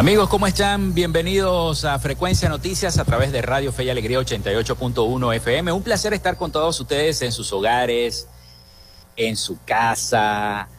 [0.00, 0.94] Amigos, ¿cómo están?
[0.94, 5.72] Bienvenidos a Frecuencia Noticias a través de Radio Fe y Alegría 88.1 FM.
[5.72, 8.26] Un placer estar con todos ustedes en sus hogares,
[9.14, 10.70] en su casa,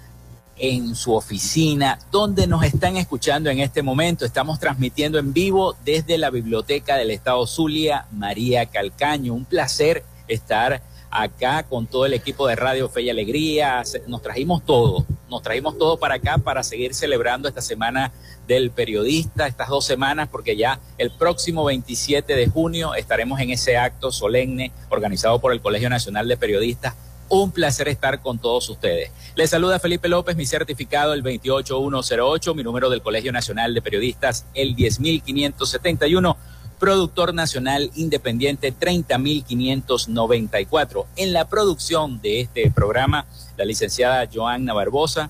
[0.58, 4.26] en su oficina, donde nos están escuchando en este momento.
[4.26, 9.36] Estamos transmitiendo en vivo desde la Biblioteca del Estado Zulia, María Calcaño.
[9.36, 13.84] Un placer estar acá con todo el equipo de Radio Fe y Alegría.
[14.08, 18.12] Nos trajimos todo, nos trajimos todo para acá para seguir celebrando esta semana
[18.48, 23.78] del periodista, estas dos semanas, porque ya el próximo 27 de junio estaremos en ese
[23.78, 26.96] acto solemne organizado por el Colegio Nacional de Periodistas.
[27.30, 29.12] Un placer estar con todos ustedes.
[29.36, 34.46] Les saluda Felipe López, mi certificado el 28108, mi número del Colegio Nacional de Periodistas
[34.54, 36.36] el 10571
[36.82, 41.06] productor nacional independiente 30.594.
[41.16, 45.30] En la producción de este programa, la licenciada Joanna Barbosa,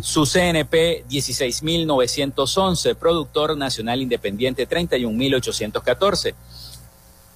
[0.00, 6.34] su CNP 16.911, productor nacional independiente 31.814.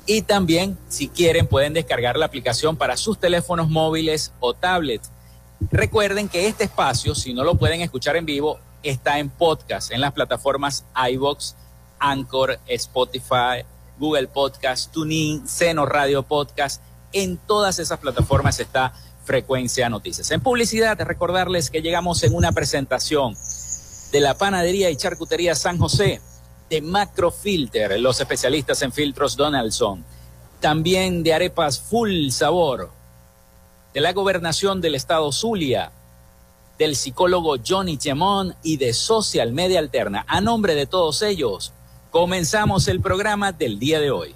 [0.05, 5.11] y también, si quieren, pueden descargar la aplicación para sus teléfonos móviles o tablets.
[5.71, 10.01] Recuerden que este espacio, si no lo pueden escuchar en vivo, está en podcast, en
[10.01, 11.55] las plataformas iBox,
[11.99, 13.65] Anchor, Spotify,
[13.97, 16.81] Google Podcast, TuneIn, Seno Radio Podcast.
[17.13, 18.93] En todas esas plataformas está
[19.23, 20.31] Frecuencia Noticias.
[20.31, 23.35] En publicidad, recordarles que llegamos en una presentación
[24.11, 26.21] de la panadería y charcutería San José,
[26.69, 30.03] de Macrofilter, los especialistas en filtros Donaldson,
[30.59, 32.91] también de arepas Full Sabor,
[33.93, 35.91] de la gobernación del estado Zulia,
[36.77, 40.25] del psicólogo Johnny Chemón y de Social Media Alterna.
[40.27, 41.73] A nombre de todos ellos,
[42.11, 44.35] comenzamos el programa del día de hoy.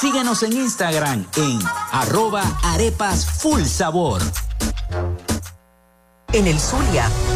[0.00, 1.58] Síguenos en Instagram en
[1.92, 4.20] arroba arepas full sabor.
[6.32, 7.08] En el Zulia,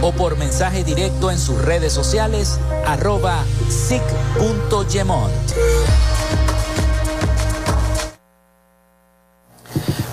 [0.00, 3.44] o por mensaje directo en sus redes sociales arroba.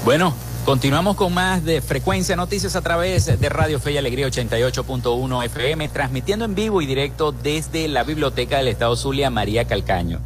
[0.04, 0.34] Bueno,
[0.66, 5.90] continuamos con más de Frecuencia Noticias a través de Radio Fe y Alegría 88.1 FM,
[5.90, 10.20] transmitiendo en vivo y directo desde la Biblioteca del Estado Zulia María Calcaño.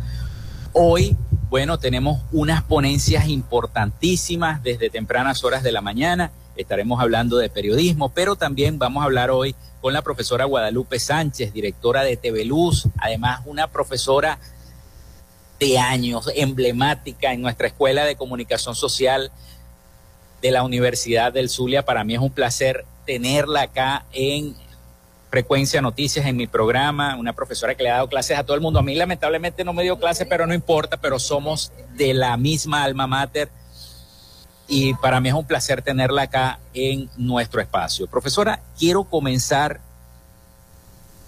[0.74, 1.18] Hoy,
[1.50, 8.10] bueno, tenemos unas ponencias importantísimas desde tempranas horas de la mañana estaremos hablando de periodismo,
[8.10, 12.88] pero también vamos a hablar hoy con la profesora Guadalupe Sánchez, directora de TV Luz,
[12.98, 14.40] además una profesora
[15.60, 19.32] de años, emblemática en nuestra Escuela de Comunicación Social
[20.42, 21.84] de la Universidad del Zulia.
[21.84, 24.56] Para mí es un placer tenerla acá en
[25.30, 28.62] Frecuencia Noticias en mi programa, una profesora que le ha dado clases a todo el
[28.62, 28.80] mundo.
[28.80, 32.84] A mí lamentablemente no me dio clases, pero no importa, pero somos de la misma
[32.84, 33.50] alma mater
[34.70, 38.06] y para mí es un placer tenerla acá en nuestro espacio.
[38.06, 39.82] Profesora, quiero comenzar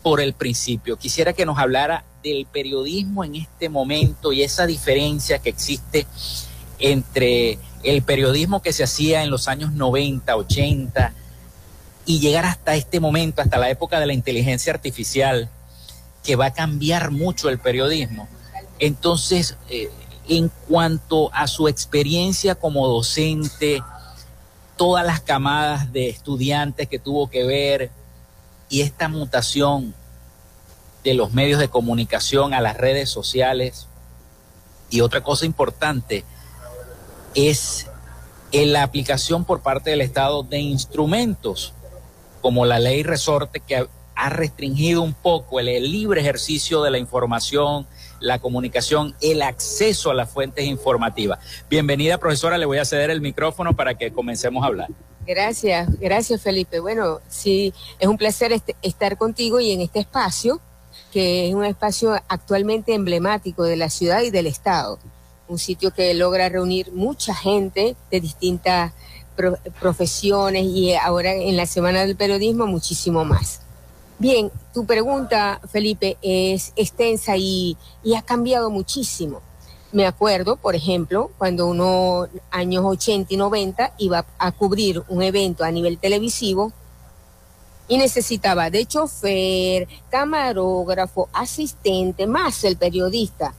[0.03, 0.95] por el principio.
[0.95, 6.05] Quisiera que nos hablara del periodismo en este momento y esa diferencia que existe
[6.77, 11.13] entre el periodismo que se hacía en los años 90, 80
[12.05, 15.49] y llegar hasta este momento, hasta la época de la inteligencia artificial,
[16.23, 18.27] que va a cambiar mucho el periodismo.
[18.77, 19.89] Entonces, eh,
[20.27, 23.83] en cuanto a su experiencia como docente,
[24.77, 27.91] todas las camadas de estudiantes que tuvo que ver
[28.69, 29.94] y esta mutación
[31.03, 33.88] de los medios de comunicación a las redes sociales.
[34.89, 36.23] Y otra cosa importante
[37.35, 37.88] es
[38.51, 41.73] la aplicación por parte del Estado de instrumentos
[42.41, 47.87] como la ley resorte que ha restringido un poco el libre ejercicio de la información,
[48.21, 51.40] la comunicación, el acceso a las fuentes informativas.
[51.69, 54.87] Bienvenida, profesora, le voy a ceder el micrófono para que comencemos a hablar.
[55.25, 56.80] Gracias, gracias Felipe.
[56.80, 60.61] Bueno, sí, es un placer estar contigo y en este espacio,
[61.11, 64.99] que es un espacio actualmente emblemático de la ciudad y del Estado.
[65.47, 68.94] Un sitio que logra reunir mucha gente de distintas
[69.80, 73.61] profesiones y ahora en la Semana del Periodismo muchísimo más.
[74.21, 77.75] Bien, tu pregunta, Felipe, es extensa y,
[78.16, 79.42] ha cambiado muchísimo.
[79.94, 85.63] Me acuerdo, por ejemplo, cuando uno, años 80 y 90, iba a cubrir un evento
[85.63, 86.71] a nivel televisivo
[87.87, 93.56] y necesitaba de chofer, camarógrafo, asistente, más el periodista.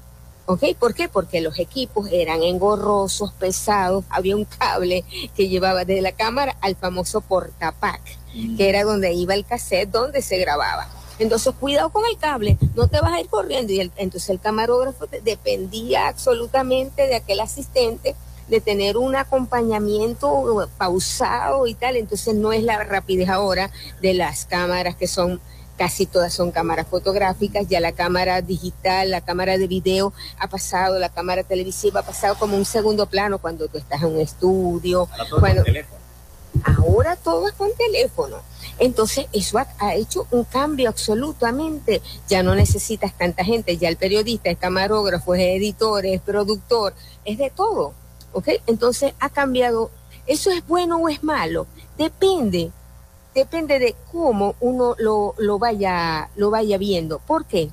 [0.47, 0.77] ¿Ok?
[0.79, 1.09] ¿Por qué?
[1.09, 5.05] Porque los equipos eran engorrosos, pesados, había un cable
[5.35, 8.22] que llevaba desde la cámara al famoso portapac
[8.57, 10.89] que era donde iba el cassette, donde se grababa.
[11.19, 13.73] Entonces, cuidado con el cable, no te vas a ir corriendo.
[13.73, 18.17] Y entonces el camarógrafo dependía absolutamente de aquel asistente,
[18.49, 21.97] de tener un acompañamiento pausado y tal.
[21.97, 23.71] Entonces no es la rapidez ahora
[24.01, 25.41] de las cámaras que son
[25.77, 30.99] casi todas son cámaras fotográficas, ya la cámara digital, la cámara de video ha pasado,
[30.99, 35.09] la cámara televisiva ha pasado como un segundo plano cuando tú estás en un estudio.
[35.11, 35.87] Ahora todo es
[37.23, 38.39] con teléfono.
[38.79, 42.03] Entonces, eso ha, hecho un cambio absolutamente.
[42.29, 47.39] Ya no necesitas tanta gente, ya el periodista es camarógrafo, es editor, es productor, es
[47.39, 47.93] de todo.
[48.33, 48.49] ¿Ok?
[48.67, 49.91] Entonces, ha cambiado.
[50.27, 51.67] ¿Eso es bueno o es malo?
[51.99, 52.71] Depende.
[53.35, 57.19] Depende de cómo uno lo, lo, vaya, lo vaya viendo.
[57.19, 57.71] ¿Por qué?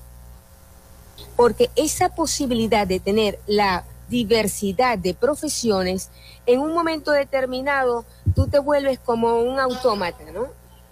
[1.36, 6.10] Porque esa posibilidad de tener la diversidad de profesiones,
[6.46, 10.48] en un momento determinado tú te vuelves como un autómata, ¿no?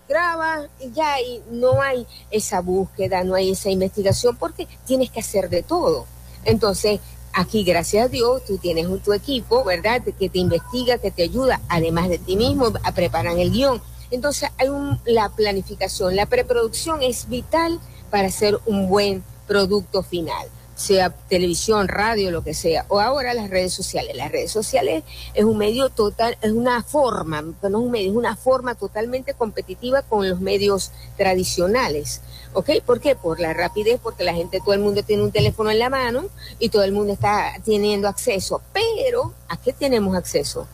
[0.08, 5.20] Graba y ya y no hay esa búsqueda, no hay esa investigación porque tienes que
[5.20, 6.06] hacer de todo.
[6.46, 7.02] Entonces,
[7.34, 10.02] aquí, gracias a Dios, tú tienes tu equipo, ¿verdad?
[10.02, 13.82] Que te investiga, que te ayuda, además de ti mismo, a preparar el guion.
[14.12, 20.48] Entonces, hay un, la planificación, la preproducción es vital para hacer un buen producto final
[20.77, 24.15] sea televisión, radio, lo que sea, o ahora las redes sociales.
[24.15, 25.03] Las redes sociales
[25.34, 29.34] es un medio total, es una forma, no es un medio, es una forma totalmente
[29.34, 32.22] competitiva con los medios tradicionales.
[32.53, 32.69] ¿Ok?
[32.86, 33.15] ¿Por qué?
[33.15, 36.25] Por la rapidez, porque la gente, todo el mundo tiene un teléfono en la mano
[36.60, 38.62] y todo el mundo está teniendo acceso.
[38.72, 40.67] Pero, ¿a qué tenemos acceso?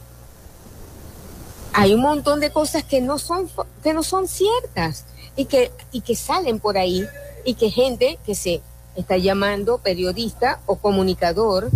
[1.72, 3.50] Hay un montón de cosas que no son,
[3.82, 5.06] que no son ciertas
[5.38, 7.08] y que, y que salen por ahí
[7.46, 8.62] y que gente que se
[8.96, 11.70] está llamando periodista o comunicador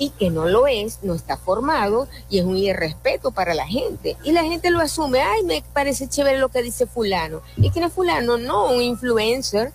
[0.00, 4.16] y que no lo es, no está formado y es un irrespeto para la gente.
[4.24, 7.42] Y la gente lo asume, ay, me parece chévere lo que dice fulano.
[7.58, 8.38] ¿Y quién es fulano?
[8.38, 9.72] No, un influencer,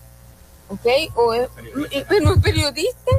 [0.69, 1.13] ¿ok?
[1.15, 1.31] O
[2.09, 3.11] pero no es periodista,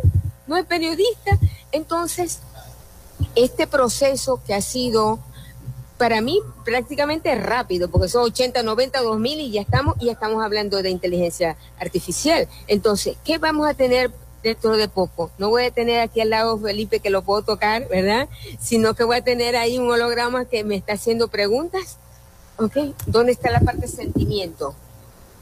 [0.48, 1.38] no es periodista.
[1.70, 2.40] Entonces,
[3.36, 5.20] este proceso que ha sido
[5.98, 10.44] para mí prácticamente rápido, porque son 80, 90, 2000 y ya estamos, y ya estamos
[10.44, 12.48] hablando de inteligencia artificial.
[12.66, 14.10] Entonces, ¿qué vamos a tener
[14.42, 15.30] dentro de poco?
[15.38, 18.28] No voy a tener aquí al lado Felipe que lo puedo tocar, ¿verdad?
[18.60, 21.98] Sino que voy a tener ahí un holograma que me está haciendo preguntas.
[22.58, 22.76] ¿Ok?
[23.06, 24.74] ¿Dónde está la parte de sentimiento?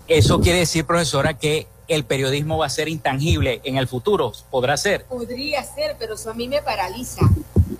[0.08, 4.32] Eso quiere decir, profesora, que el periodismo va a ser intangible en el futuro.
[4.50, 5.04] ¿Podrá ser?
[5.04, 7.22] Podría ser, pero eso a mí me paraliza.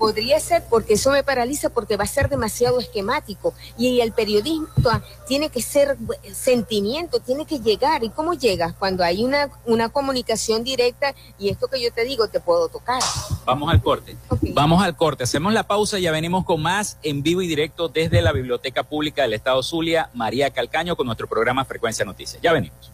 [0.04, 4.68] Podría ser porque eso me paraliza porque va a ser demasiado esquemático y el periodismo
[5.26, 5.96] tiene que ser
[6.30, 8.04] sentimiento, tiene que llegar.
[8.04, 8.75] ¿Y cómo llegas?
[8.75, 13.00] Cuando hay una, una comunicación directa y esto que yo te digo te puedo tocar.
[13.46, 14.14] Vamos al corte.
[14.52, 15.25] Vamos al corte.
[15.25, 18.82] Hacemos la pausa y ya venimos con más en vivo y directo desde la Biblioteca
[18.82, 22.42] Pública del Estado Zulia, María Calcaño, con nuestro programa Frecuencia Noticias.
[22.42, 22.94] Ya venimos.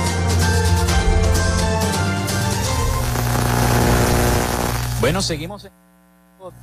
[5.01, 5.67] Bueno, seguimos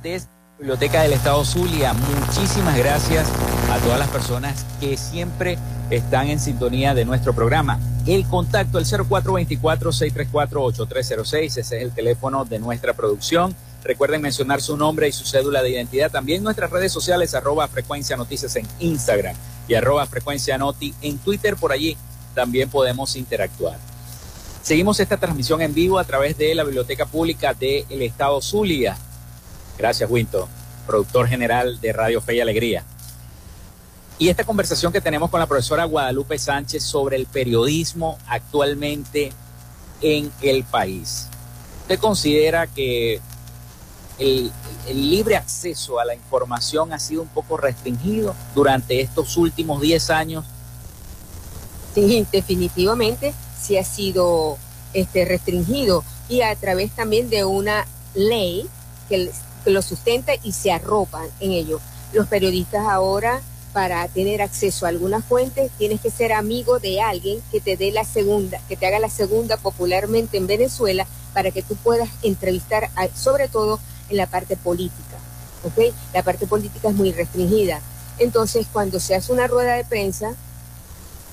[0.01, 1.91] desde la Biblioteca del Estado Zulia.
[1.91, 3.27] Muchísimas gracias
[3.69, 5.57] a todas las personas que siempre
[5.89, 7.81] están en sintonía de nuestro programa.
[8.07, 13.53] El contacto, el 0424-634-8306, ese es el teléfono de nuestra producción.
[13.83, 16.09] Recuerden mencionar su nombre y su cédula de identidad.
[16.09, 19.35] También nuestras redes sociales, arroba frecuencia noticias en Instagram
[19.67, 21.57] y arroba frecuencia noti en Twitter.
[21.57, 21.97] Por allí
[22.33, 23.88] también podemos interactuar.
[24.61, 28.97] Seguimos esta transmisión en vivo a través de la Biblioteca Pública del Estado Zulia.
[29.77, 30.49] Gracias, Winto,
[30.85, 32.83] productor general de Radio Fe y Alegría.
[34.17, 39.31] Y esta conversación que tenemos con la profesora Guadalupe Sánchez sobre el periodismo actualmente
[40.01, 41.27] en el país.
[41.83, 43.21] ¿Usted considera que
[44.19, 44.51] el,
[44.87, 50.09] el, libre acceso a la información ha sido un poco restringido durante estos últimos 10
[50.09, 50.45] años?
[51.95, 53.33] Sí, definitivamente
[53.69, 54.57] sí ha sido
[54.93, 57.85] este, restringido y a través también de una
[58.15, 58.67] ley
[59.07, 59.31] que,
[59.65, 61.79] lo sustenta y se arropan en ello.
[62.13, 63.41] Los periodistas ahora,
[63.73, 67.91] para tener acceso a alguna fuente, tienes que ser amigo de alguien que te dé
[67.91, 72.89] la segunda, que te haga la segunda popularmente en Venezuela, para que tú puedas entrevistar,
[73.13, 75.19] sobre todo en la parte política.
[76.13, 77.81] La parte política es muy restringida.
[78.17, 80.33] Entonces, cuando se hace una rueda de prensa,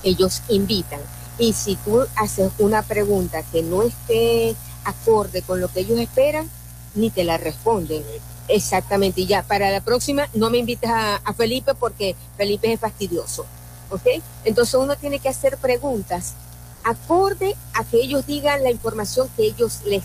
[0.03, 1.01] ellos invitan
[1.39, 6.49] y si tú haces una pregunta que no esté acorde con lo que ellos esperan,
[6.95, 8.03] ni te la responden.
[8.49, 13.45] Exactamente, y ya para la próxima no me invites a, Felipe porque Felipe es fastidioso.
[13.91, 14.23] ¿Ok?
[14.45, 16.35] Entonces uno tiene que hacer preguntas
[16.83, 20.05] acorde a que ellos digan la información que ellos les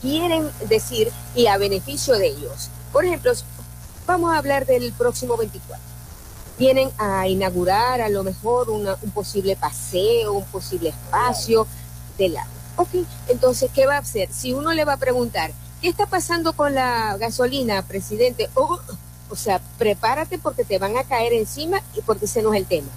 [0.00, 2.70] quieren decir y a beneficio de ellos.
[2.92, 3.32] Por ejemplo,
[4.06, 5.95] vamos a hablar del próximo 24.
[6.58, 11.66] Vienen a inaugurar a lo mejor un posible paseo, un posible espacio
[12.18, 12.46] de la...
[12.76, 12.90] Ok,
[13.28, 14.28] entonces, ¿qué va a hacer?
[14.32, 18.50] Si uno le va a preguntar, ¿qué está pasando con la gasolina, presidente?
[18.54, 22.66] o sea, prepárate porque te van a caer encima y porque ese no es el
[22.66, 22.88] tema.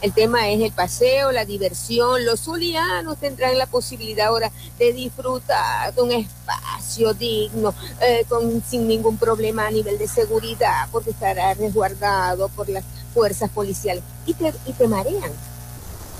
[0.00, 2.24] El tema es el paseo, la diversión.
[2.24, 8.86] Los zulianos tendrán la posibilidad ahora de disfrutar de un espacio digno, eh, con, sin
[8.86, 12.84] ningún problema a nivel de seguridad, porque estará resguardado por las
[13.18, 14.04] fuerzas policiales.
[14.26, 15.32] Y te, y te marean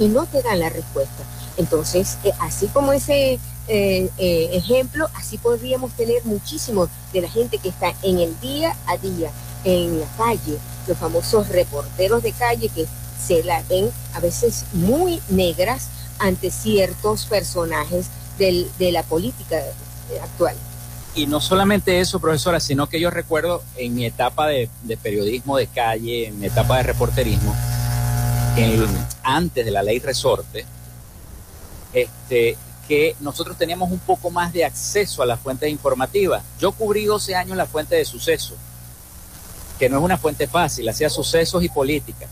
[0.00, 1.22] y no te dan la respuesta.
[1.56, 3.38] Entonces, eh, así como ese
[3.68, 4.10] eh,
[4.52, 9.30] ejemplo, así podríamos tener muchísimo de la gente que está en el día a día,
[9.62, 12.86] en la calle, los famosos reporteros de calle que
[13.24, 15.88] se la ven a veces muy negras
[16.18, 18.06] ante ciertos personajes
[18.38, 19.56] del, de la política
[20.20, 20.56] actual.
[21.18, 24.70] Y no solamente eso, profesora, sino que yo recuerdo en mi etapa de,
[25.02, 27.56] periodismo de calle, en mi etapa de reporterismo,
[29.24, 30.64] antes de la ley resorte,
[31.92, 32.56] este,
[32.86, 36.44] que nosotros teníamos un poco más de acceso a las fuentes informativas.
[36.60, 38.56] Yo cubrí 12 años la fuente de sucesos,
[39.76, 42.28] que no es una fuente fácil, hacía sucesos y política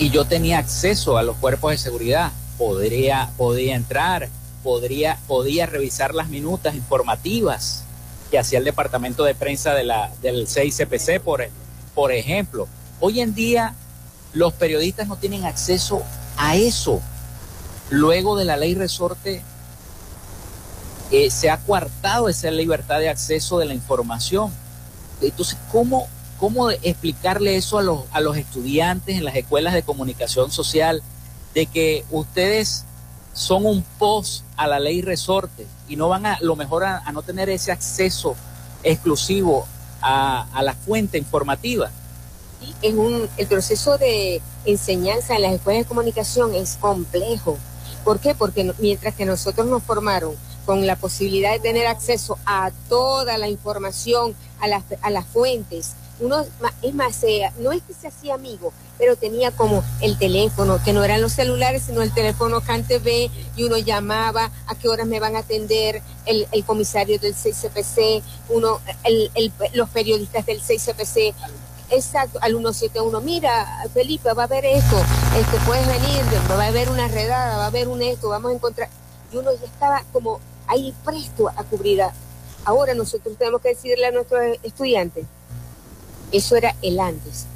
[0.00, 4.30] y yo tenía acceso a los cuerpos de seguridad, podría, podía entrar,
[4.62, 7.84] podría, podía revisar las minutas informativas
[8.30, 11.46] que hacía el departamento de prensa de la, del 6CPC, por,
[11.94, 12.68] por ejemplo.
[13.00, 13.74] Hoy en día
[14.32, 16.02] los periodistas no tienen acceso
[16.36, 17.00] a eso.
[17.90, 19.42] Luego de la ley resorte
[21.10, 24.52] eh, se ha coartado esa libertad de acceso de la información.
[25.20, 26.08] Entonces, ¿cómo,
[26.40, 31.02] ¿Cómo explicarle eso a los, a los estudiantes en las escuelas de comunicación social
[31.52, 32.86] de que ustedes
[33.32, 37.22] son un post a la ley resorte y no van a lo mejor a, no
[37.22, 38.36] tener ese acceso
[38.82, 39.66] exclusivo
[40.02, 41.90] a, la fuente informativa?
[42.82, 47.56] Es un, el proceso de enseñanza en las escuelas de comunicación es complejo.
[48.04, 48.34] ¿Por qué?
[48.34, 50.34] Porque mientras que nosotros nos formaron
[50.66, 55.94] con la posibilidad de tener acceso a toda la información, a las, a las fuentes,
[56.20, 56.40] uno
[56.82, 57.24] es más,
[57.58, 61.32] no es que se hacía amigo, pero tenía como el teléfono, que no eran los
[61.32, 66.02] celulares, sino el teléfono CanTV, y uno llamaba a qué horas me van a atender
[66.26, 68.80] el, comisario del 6CPC, uno,
[69.74, 71.34] los periodistas del 6CPC,
[71.90, 74.96] exacto, al 171, mira, Felipe, va a haber esto,
[75.36, 78.54] este, puedes venir, va a haber una redada, va a haber un esto, vamos a
[78.54, 78.88] encontrar,
[79.32, 82.02] y uno ya estaba como ahí presto a cubrir.
[82.64, 85.24] Ahora nosotros tenemos que decirle a nuestros estudiantes,
[86.32, 87.46] eso era el antes.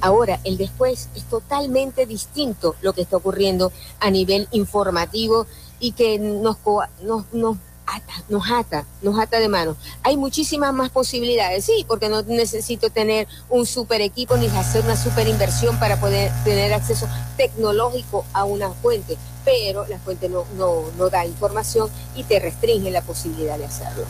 [0.00, 5.46] Ahora, el después es totalmente distinto lo que está ocurriendo a nivel informativo
[5.80, 6.58] y que nos,
[7.02, 7.56] nos, nos
[7.88, 9.76] ata, nos ata, nos ata de mano.
[10.02, 14.96] Hay muchísimas más posibilidades, sí, porque no necesito tener un super equipo ni hacer una
[14.96, 20.82] super inversión para poder tener acceso tecnológico a una fuente, pero la fuente no, no,
[20.96, 24.04] no da información y te restringe la posibilidad de hacerlo.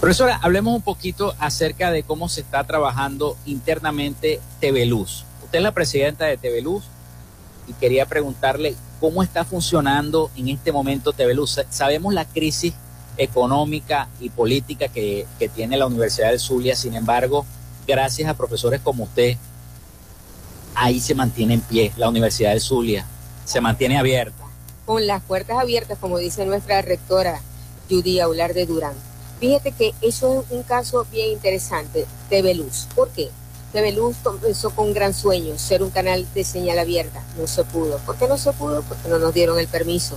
[0.00, 4.92] Profesora, hablemos un poquito acerca de cómo se está trabajando internamente TV.
[4.92, 6.62] Usted es la presidenta de TV
[7.66, 11.34] y quería preguntarle cómo está funcionando en este momento TV.
[11.70, 12.74] Sabemos la crisis
[13.16, 17.46] económica y política que, tiene la Universidad del Zulia, sin embargo,
[17.86, 19.36] gracias a profesores como usted,
[20.74, 23.06] ahí se mantiene en pie la Universidad del Zulia,
[23.44, 24.44] se mantiene abierta.
[24.84, 27.40] Con las puertas abiertas, como dice nuestra rectora
[27.88, 29.13] Judy Aular de Durán
[29.44, 32.88] Fíjate que eso es un caso bien interesante, TV Luz.
[32.94, 33.28] ¿Por qué?
[33.74, 37.22] TV Luz comenzó con un gran sueño, ser un canal de señal abierta.
[37.38, 37.98] No se pudo.
[37.98, 38.80] ¿Por qué no se pudo?
[38.80, 40.16] Porque no nos dieron el permiso.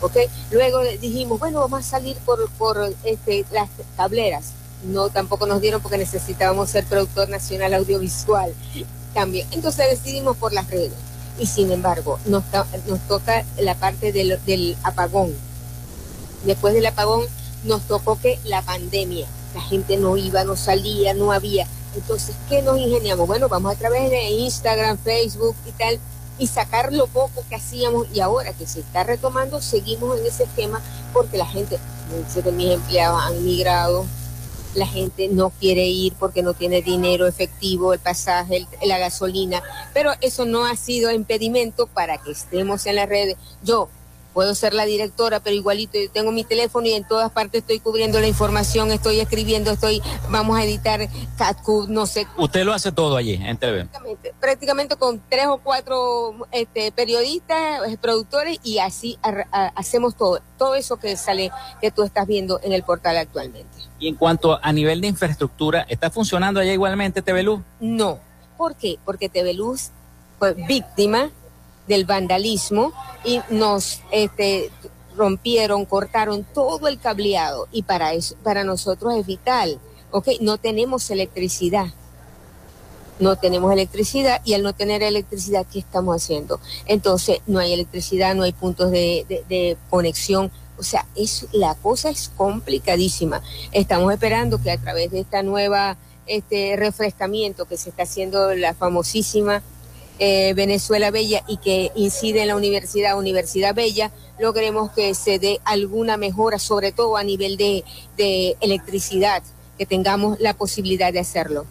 [0.00, 0.16] ¿Ok?
[0.50, 4.52] Luego dijimos, bueno, vamos a salir por, por este, las tableras.
[4.86, 8.54] No, tampoco nos dieron porque necesitábamos ser productor nacional audiovisual.
[9.12, 9.46] También.
[9.50, 10.94] Entonces decidimos por las redes.
[11.38, 12.44] Y sin embargo, nos,
[13.08, 15.34] toca la parte del apagón.
[16.46, 17.26] Después del apagón
[17.64, 21.66] nos tocó que la pandemia, la gente no iba, no salía, no había.
[21.94, 23.26] Entonces, ¿qué nos ingeniamos?
[23.26, 25.98] Bueno, vamos a través de Instagram, Facebook y tal,
[26.38, 30.44] y sacar lo poco que hacíamos y ahora que se está retomando, seguimos en ese
[30.44, 31.78] esquema porque la gente,
[32.10, 34.04] muchos de mis empleados han migrado,
[34.74, 40.10] la gente no quiere ir porque no tiene dinero efectivo, el pasaje, la gasolina, pero
[40.20, 43.36] eso no ha sido impedimento para que estemos en las redes.
[43.62, 43.88] Yo
[44.34, 47.80] puedo ser la directora, pero igualito yo tengo mi teléfono y en todas partes estoy
[47.80, 52.26] cubriendo la información, estoy escribiendo, estoy, vamos a editar CatCut, no sé.
[52.36, 53.88] Usted lo hace todo allí en TV.
[54.40, 59.18] Prácticamente, con tres o cuatro este, periodistas, eh, productores y así
[59.74, 63.78] hacemos todo, todo eso que sale, que tú estás viendo en el portal actualmente.
[63.98, 67.62] Y en cuanto a nivel de infraestructura, ¿está funcionando allá igualmente TV Luz?
[67.80, 68.18] No
[68.56, 68.98] ¿Por qué?
[69.04, 69.90] Porque TV Luz
[70.38, 71.30] fue víctima
[71.86, 72.92] del vandalismo
[73.24, 74.70] y nos este,
[75.16, 79.78] rompieron, cortaron todo el cableado y para eso, para nosotros es vital.
[80.40, 81.86] No tenemos electricidad.
[83.18, 86.60] No tenemos electricidad y al no tener electricidad, ¿qué estamos haciendo?
[86.86, 90.50] Entonces, no hay electricidad, no hay puntos de, conexión.
[90.78, 93.40] O sea, es, la cosa es complicadísima.
[93.70, 98.74] Estamos esperando que a través de esta nueva este refrescamiento que se está haciendo la
[98.74, 99.62] famosísima
[100.18, 105.60] eh, Venezuela Bella y que incide en la universidad, Universidad Bella, logremos que se dé
[105.64, 107.84] alguna mejora, sobre todo a nivel de,
[108.60, 109.42] electricidad,
[109.76, 111.66] que tengamos la posibilidad de hacerlo.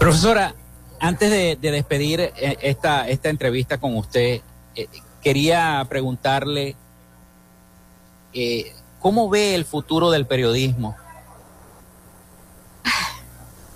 [0.00, 0.54] Profesora,
[0.98, 4.40] antes de, despedir eh, esta, esta entrevista con usted,
[4.74, 4.88] eh,
[5.22, 6.74] quería preguntarle
[9.00, 10.96] cómo ve el futuro del periodismo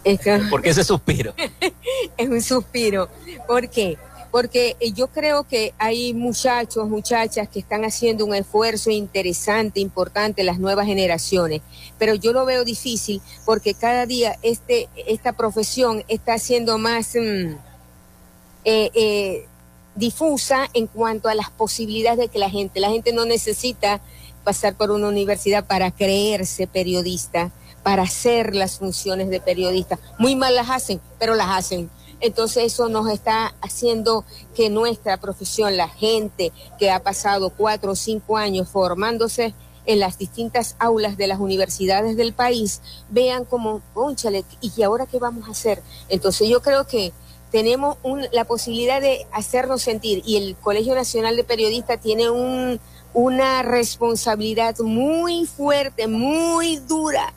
[0.50, 1.34] ¿Por qué ese suspiro?
[2.16, 3.08] es un suspiro.
[3.46, 3.98] ¿Por qué?
[4.30, 10.58] Porque yo creo que hay muchachos, muchachas que están haciendo un esfuerzo interesante, importante, las
[10.58, 11.60] nuevas generaciones,
[11.98, 17.54] pero yo lo veo difícil porque cada día este, esta profesión está siendo más mm,
[18.64, 19.46] eh, eh,
[19.96, 24.00] difusa en cuanto a las posibilidades de que la gente, la gente no necesita
[24.44, 27.52] pasar por una universidad para creerse periodista
[27.82, 29.98] para hacer las funciones de periodista.
[30.18, 31.90] Muy mal las hacen, pero las hacen.
[32.20, 37.96] Entonces eso nos está haciendo que nuestra profesión, la gente que ha pasado cuatro o
[37.96, 39.54] cinco años formándose
[39.86, 45.18] en las distintas aulas de las universidades del país, vean como, conchale, ¿y ahora qué
[45.18, 45.82] vamos a hacer?
[46.08, 47.12] Entonces yo creo que
[47.50, 47.96] tenemos
[48.30, 52.78] la posibilidad de hacernos sentir y el Colegio Nacional de Periodistas tiene un,
[53.12, 57.34] una responsabilidad muy fuerte, muy dura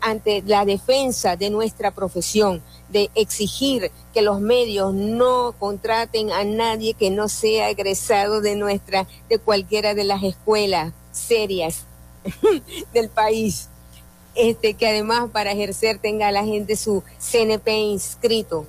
[0.00, 6.94] ante la defensa de nuestra profesión, de exigir que los medios no contraten a nadie
[6.94, 11.84] que no sea egresado de nuestra, de cualquiera de las escuelas serias
[12.92, 13.68] del país.
[14.34, 18.66] Este, que además para ejercer tenga la gente su CNP inscrito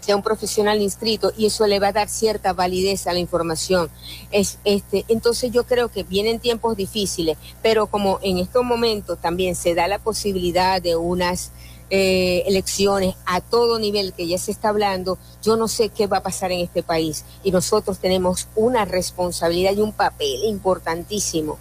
[0.00, 3.90] sea un profesional inscrito y eso le va a dar cierta validez a la información.
[4.30, 9.54] Es, este, entonces yo creo que vienen tiempos difíciles, pero como en estos momentos también
[9.54, 11.52] se da la posibilidad de unas
[11.92, 16.18] eh, elecciones a todo nivel que ya se está hablando, yo no sé qué va
[16.18, 21.58] a pasar en este país y nosotros tenemos una responsabilidad y un papel importantísimo,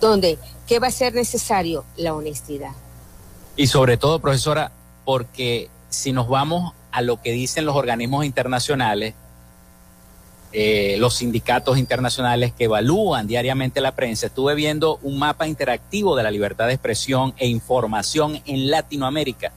[0.00, 1.84] donde, ¿qué va a ser necesario?
[1.96, 2.72] La honestidad.
[3.56, 4.72] Y sobre todo, profesora,
[5.04, 9.14] porque si nos vamos a lo que dicen los organismos internacionales,
[10.52, 16.24] eh, los sindicatos internacionales que evalúan diariamente la prensa, estuve viendo un mapa interactivo de
[16.24, 19.52] la libertad de expresión e información en Latinoamérica.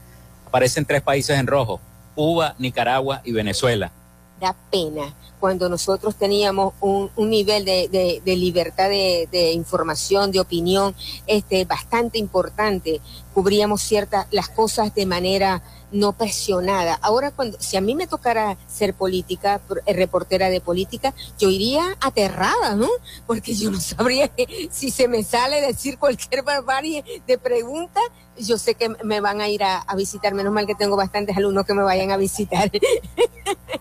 [0.46, 1.80] Aparecen tres países en rojo,
[2.14, 3.90] Cuba, Nicaragua y Venezuela.
[4.38, 10.94] Da pena cuando nosotros teníamos un, nivel de, libertad de, de, información, de opinión,
[11.26, 13.00] este, bastante importante.
[13.34, 16.98] Cubríamos ciertas las cosas de manera no presionada.
[17.02, 21.96] Ahora, cuando, si a mí me tocara ser política, eh, reportera de política, yo iría
[22.00, 22.88] aterrada, ¿no?
[23.26, 24.30] Porque yo no sabría
[24.70, 28.00] si se me sale decir cualquier barbarie de pregunta,
[28.38, 30.34] yo sé que me van a ir a, visitar.
[30.34, 32.70] Menos mal que tengo bastantes alumnos que me vayan a visitar.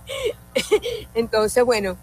[1.14, 1.96] Entonces, bueno,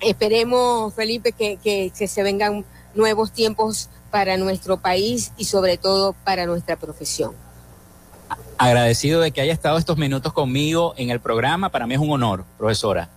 [0.00, 6.14] esperemos, Felipe, que, que, que se vengan nuevos tiempos para nuestro país y sobre todo
[6.24, 7.34] para nuestra profesión
[8.60, 11.70] agradecido de que haya estado estos minutos conmigo en el programa.
[11.70, 13.08] Para mí es un honor, profesora.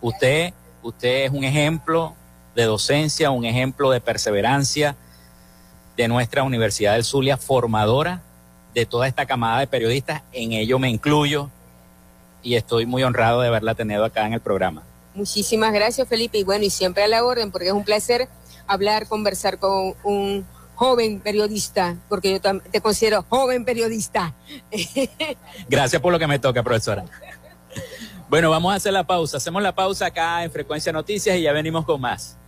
[0.00, 2.14] Usted, usted es un ejemplo
[2.54, 4.94] de docencia, un ejemplo de perseverancia
[5.96, 8.22] de nuestra Universidad del Zulia, formadora
[8.74, 10.22] de toda esta camada de periodistas.
[10.32, 11.50] En ello me incluyo
[12.40, 14.84] y estoy muy honrado de haberla tenido acá en el programa.
[15.16, 16.38] Muchísimas gracias, Felipe.
[16.38, 18.28] Y bueno, y siempre a la orden, porque es un placer
[18.72, 24.34] hablar, conversar con un joven periodista, porque yo te considero joven periodista.
[25.68, 27.04] Gracias por lo que me toca, profesora.
[28.28, 29.36] Bueno, vamos a hacer la pausa.
[29.36, 32.38] Hacemos la pausa acá en Frecuencia Noticias y ya venimos con más.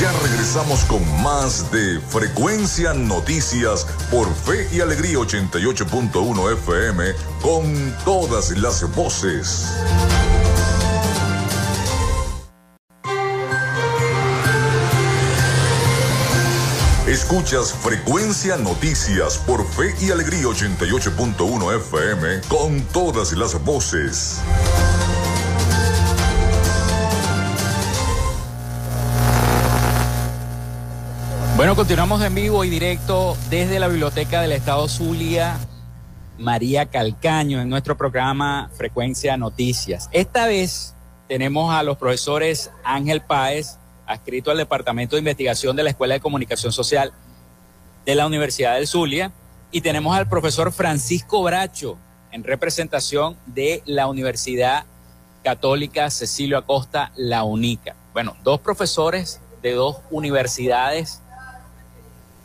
[0.00, 7.12] Ya regresamos con más de Frecuencia Noticias por Fe y Alegría 88.1 FM
[7.42, 9.78] con todas las voces.
[17.30, 24.40] Escuchas Frecuencia Noticias por Fe y Alegría 88.1 FM con todas las voces.
[31.54, 35.58] Bueno, continuamos en vivo y directo desde la Biblioteca del Estado Zulia,
[36.38, 40.08] María Calcaño, en nuestro programa Frecuencia Noticias.
[40.12, 40.94] Esta vez
[41.28, 43.77] tenemos a los profesores Ángel Páez,
[44.08, 47.12] adscrito al Departamento de Investigación de la Escuela de Comunicación Social
[48.04, 49.30] de la Universidad del Zulia,
[49.70, 51.98] y tenemos al profesor Francisco Bracho,
[52.32, 54.84] en representación de la Universidad
[55.42, 57.94] Católica Cecilio Acosta, la UNICA.
[58.12, 61.20] Bueno, dos profesores de dos universidades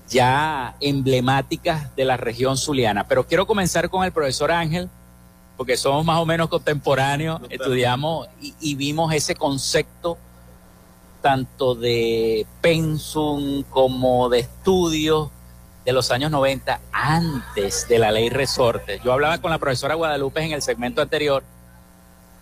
[0.10, 3.08] ya emblemáticas de la región zuliana.
[3.08, 4.90] Pero quiero comenzar con el profesor Ángel,
[5.58, 10.18] porque somos más o menos contemporáneos, estudiamos y, vimos ese concepto
[11.24, 15.30] tanto de pensum como de estudios
[15.86, 19.00] de los años 90 antes de la ley resorte.
[19.04, 21.44] Yo hablaba con la profesora Guadalupe en el segmento anterior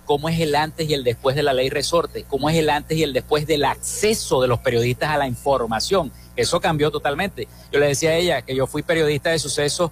[0.05, 2.97] cómo es el antes y el después de la ley resorte, cómo es el antes
[2.97, 6.11] y el después del acceso de los periodistas a la información.
[6.35, 7.47] Eso cambió totalmente.
[7.71, 9.91] Yo le decía a ella que yo fui periodista de sucesos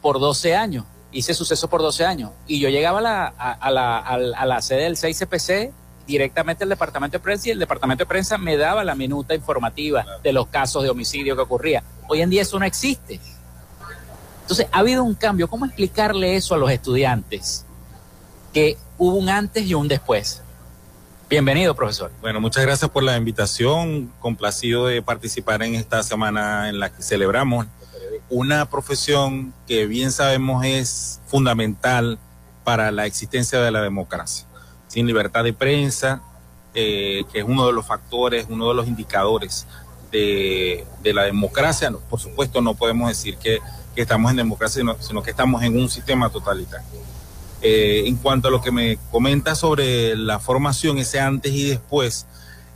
[0.00, 3.98] por 12 años, hice sucesos por 12 años, y yo llegaba a la, a, la,
[3.98, 5.72] a la sede del 6CPC
[6.06, 10.04] directamente al departamento de prensa y el departamento de prensa me daba la minuta informativa
[10.22, 11.82] de los casos de homicidio que ocurría.
[12.08, 13.20] Hoy en día eso no existe.
[14.42, 15.48] Entonces, ha habido un cambio.
[15.48, 17.64] ¿Cómo explicarle eso a los estudiantes?
[18.52, 20.42] Que hubo un antes y un después.
[21.30, 22.10] Bienvenido, profesor.
[22.20, 24.12] Bueno, muchas gracias por la invitación.
[24.18, 27.66] Complacido de participar en esta semana en la que celebramos
[28.28, 32.18] una profesión que bien sabemos es fundamental
[32.64, 34.46] para la existencia de la democracia.
[34.92, 36.20] Sin libertad de prensa,
[36.74, 39.66] eh, que es uno de los factores, uno de los indicadores
[40.10, 43.58] de, la democracia, por supuesto no podemos decir que,
[43.96, 46.86] estamos en democracia, sino que estamos en un sistema totalitario.
[47.62, 52.26] Eh, en cuanto a lo que me comenta sobre la formación, ese antes y después,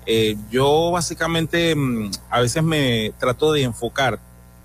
[0.06, 4.18] eh, yo básicamente mm, a veces me trato de enfocar,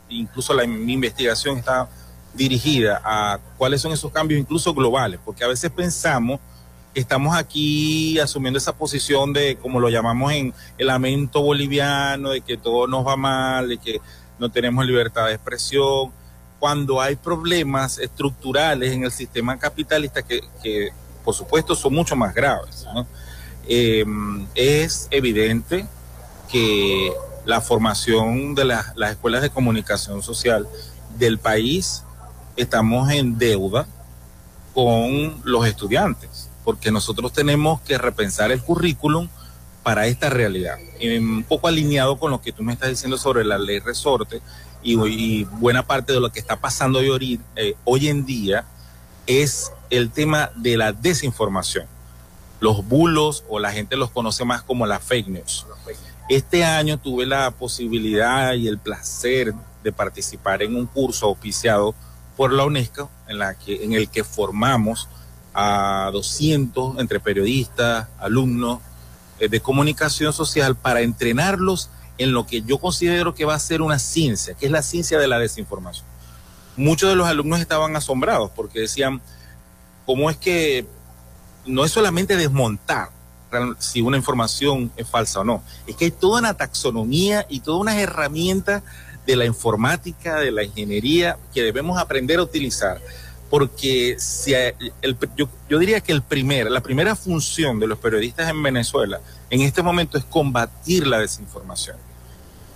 [0.08, 1.90] incluso mi investigación está
[2.34, 6.40] dirigida a cuáles son esos cambios incluso globales, porque a veces pensamos
[6.94, 12.58] estamos aquí asumiendo esa posición de, como lo llamamos en el lamento boliviano, de que
[12.58, 14.02] todo nos va mal, de que
[14.40, 16.12] no tenemos libertad de expresión,
[16.60, 20.92] cuando hay problemas estructurales en el sistema capitalista que,
[21.24, 22.86] por supuesto son mucho más graves.
[23.68, 24.06] Eh,
[24.56, 25.88] es evidente
[26.52, 27.14] que
[27.46, 30.68] la formación de las escuelas de comunicación social
[31.18, 32.04] del país
[32.56, 33.88] estamos en deuda
[34.74, 36.30] con los estudiantes,
[36.64, 39.28] porque nosotros tenemos que repensar el currículum
[39.84, 40.78] para esta realidad.
[41.02, 44.42] un poco alineado con lo que tú me estás diciendo sobre la ley resorte,
[44.84, 48.66] y, buena parte de lo que está pasando hoy, eh, hoy en día
[49.28, 51.86] es el tema de la desinformación.
[52.60, 55.66] Los bulos o la gente los conoce más como la fake news.
[56.30, 61.94] Este año tuve la posibilidad y el placer de participar en un curso auspiciado
[62.38, 65.10] por la UNESCO en, la que, en el que formamos
[65.54, 68.80] a 200 entre periodistas, alumnos
[69.40, 73.82] eh, de comunicación social para entrenarlos en lo que yo considero que va a ser
[73.82, 76.06] una ciencia, que es la ciencia de la desinformación.
[76.78, 79.22] Muchos de los alumnos estaban asombrados porque decían,
[80.06, 80.86] ¿cómo es que
[81.66, 83.10] no es solamente desmontar
[83.80, 85.64] si una información es falsa o no?
[85.88, 88.84] Es que hay toda una taxonomía y todas unas herramientas
[89.26, 93.02] de la informática, de la ingeniería que debemos aprender a utilizar.
[93.52, 94.54] Porque si
[95.70, 99.20] yo, diría que el primer, la primera función de los periodistas en Venezuela
[99.52, 101.98] en este momento es combatir la desinformación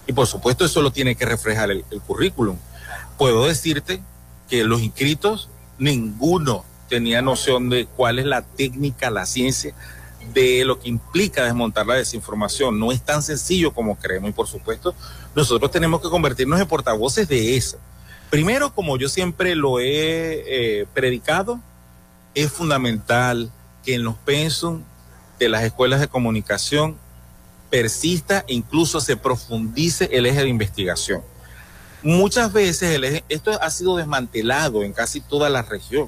[0.07, 2.57] y por supuesto eso lo tiene que reflejar el, currículum.
[3.17, 4.01] Puedo decirte
[4.49, 9.73] que los inscritos, ninguno tenía noción de cuál es la técnica, la ciencia
[10.33, 12.79] de lo que implica desmontar la desinformación.
[12.79, 14.93] No es tan sencillo como creemos y por supuesto
[15.35, 17.77] nosotros tenemos que convertirnos en portavoces de eso.
[18.29, 21.59] Primero, como yo siempre lo he eh, predicado,
[22.33, 23.51] es fundamental
[23.83, 24.83] que en los pensum
[25.39, 26.97] de las escuelas de comunicación
[27.69, 31.21] persista e incluso se profundice el eje de investigación.
[32.03, 36.07] Muchas veces el eje, esto ha sido desmantelado en casi toda la región.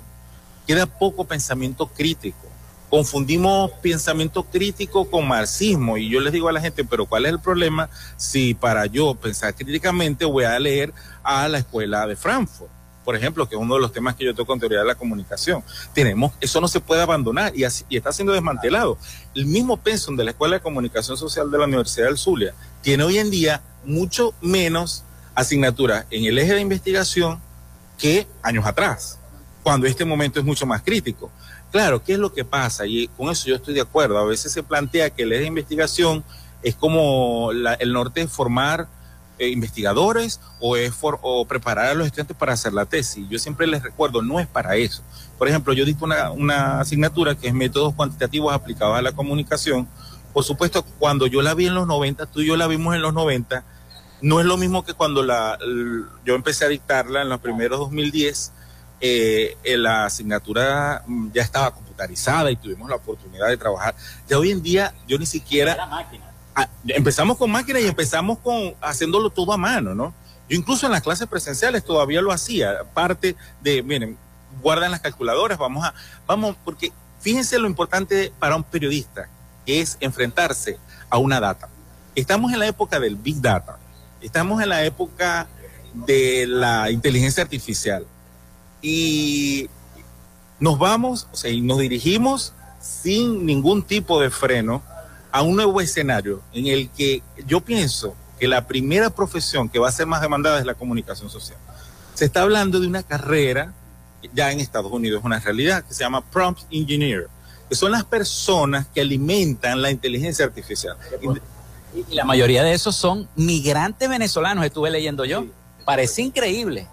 [0.65, 2.47] Queda poco pensamiento crítico.
[2.89, 7.33] Confundimos pensamiento crítico con marxismo y yo les digo a la gente, pero ¿cuál es
[7.33, 10.93] el problema si para yo pensar críticamente voy a leer
[11.27, 12.71] a la escuela de Frankfurt?
[13.07, 14.95] por ejemplo, que es uno de los temas que yo toco en teoría de la
[14.95, 15.63] comunicación.
[15.93, 18.97] Tenemos, eso no se puede abandonar y, y está siendo desmantelado.
[19.33, 23.05] El mismo pensum de la Escuela de Comunicación Social de la Universidad del Zulia tiene
[23.05, 27.39] hoy en día mucho menos asignaturas en el eje de investigación
[27.97, 29.19] que años atrás,
[29.63, 31.31] cuando este momento es mucho más crítico.
[31.71, 32.85] Claro, ¿qué es lo que pasa?
[32.85, 34.17] Y con eso yo estoy de acuerdo.
[34.17, 36.25] A veces se plantea que el eje de investigación
[36.61, 38.89] es como el norte de formar
[39.39, 43.27] eh, investigadores o es o preparar a los estudiantes para hacer la tesis.
[43.29, 45.03] Yo siempre les recuerdo, no es para eso.
[45.37, 49.87] Por ejemplo, yo dicto una, una asignatura que es métodos cuantitativos aplicados a la comunicación.
[50.33, 53.01] Por supuesto, cuando yo la vi en los 90, tú y yo la vimos en
[53.01, 53.63] los 90,
[54.21, 55.57] no es lo mismo que cuando la,
[56.25, 58.53] yo empecé a dictarla en los primeros 2010.
[58.99, 63.93] Eh, la asignatura mm, ya estaba computarizada y tuvimos la oportunidad de trabajar.
[64.27, 65.77] Ya hoy en día yo ni siquiera...
[66.87, 70.13] Empezamos con máquinas y empezamos con haciéndolo todo a mano, ¿no?
[70.49, 74.17] Yo incluso en las clases presenciales todavía lo hacía, parte de, miren,
[74.61, 75.93] guardan las calculadoras, vamos a,
[76.25, 79.27] vamos, porque fíjense lo importante para un periodista,
[79.65, 80.77] que es enfrentarse
[81.09, 81.69] a una data.
[82.15, 83.77] Estamos en la época del Big Data,
[84.21, 85.47] estamos en la época
[85.93, 88.05] de la inteligencia artificial
[88.81, 89.69] y
[90.59, 94.81] nos vamos, o sea, y nos dirigimos sin ningún tipo de freno
[95.37, 99.87] a un nuevo escenario en el que yo pienso que la primera profesión que va
[99.87, 101.59] a ser más demandada es la comunicación social.
[102.15, 103.71] Se está hablando de una carrera,
[104.33, 107.27] ya en Estados Unidos es una realidad, que se llama prompt engineer,
[107.69, 110.97] que son las personas que alimentan la inteligencia artificial.
[111.93, 115.45] Y la mayoría de esos son migrantes venezolanos, estuve leyendo yo.
[115.85, 116.87] Parece increíble.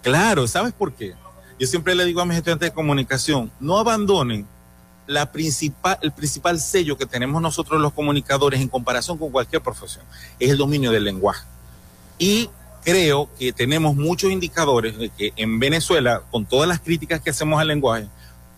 [0.00, 1.14] Claro, ¿sabes por qué?
[1.60, 4.46] Yo siempre le digo a mis estudiantes de comunicación, no abandonen
[5.08, 10.04] la principal, el principal sello que tenemos nosotros los comunicadores en comparación con cualquier profesión
[10.38, 11.44] es el dominio del lenguaje.
[12.18, 12.50] Y
[12.84, 17.58] creo que tenemos muchos indicadores de que en Venezuela, con todas las críticas que hacemos
[17.58, 18.06] al lenguaje,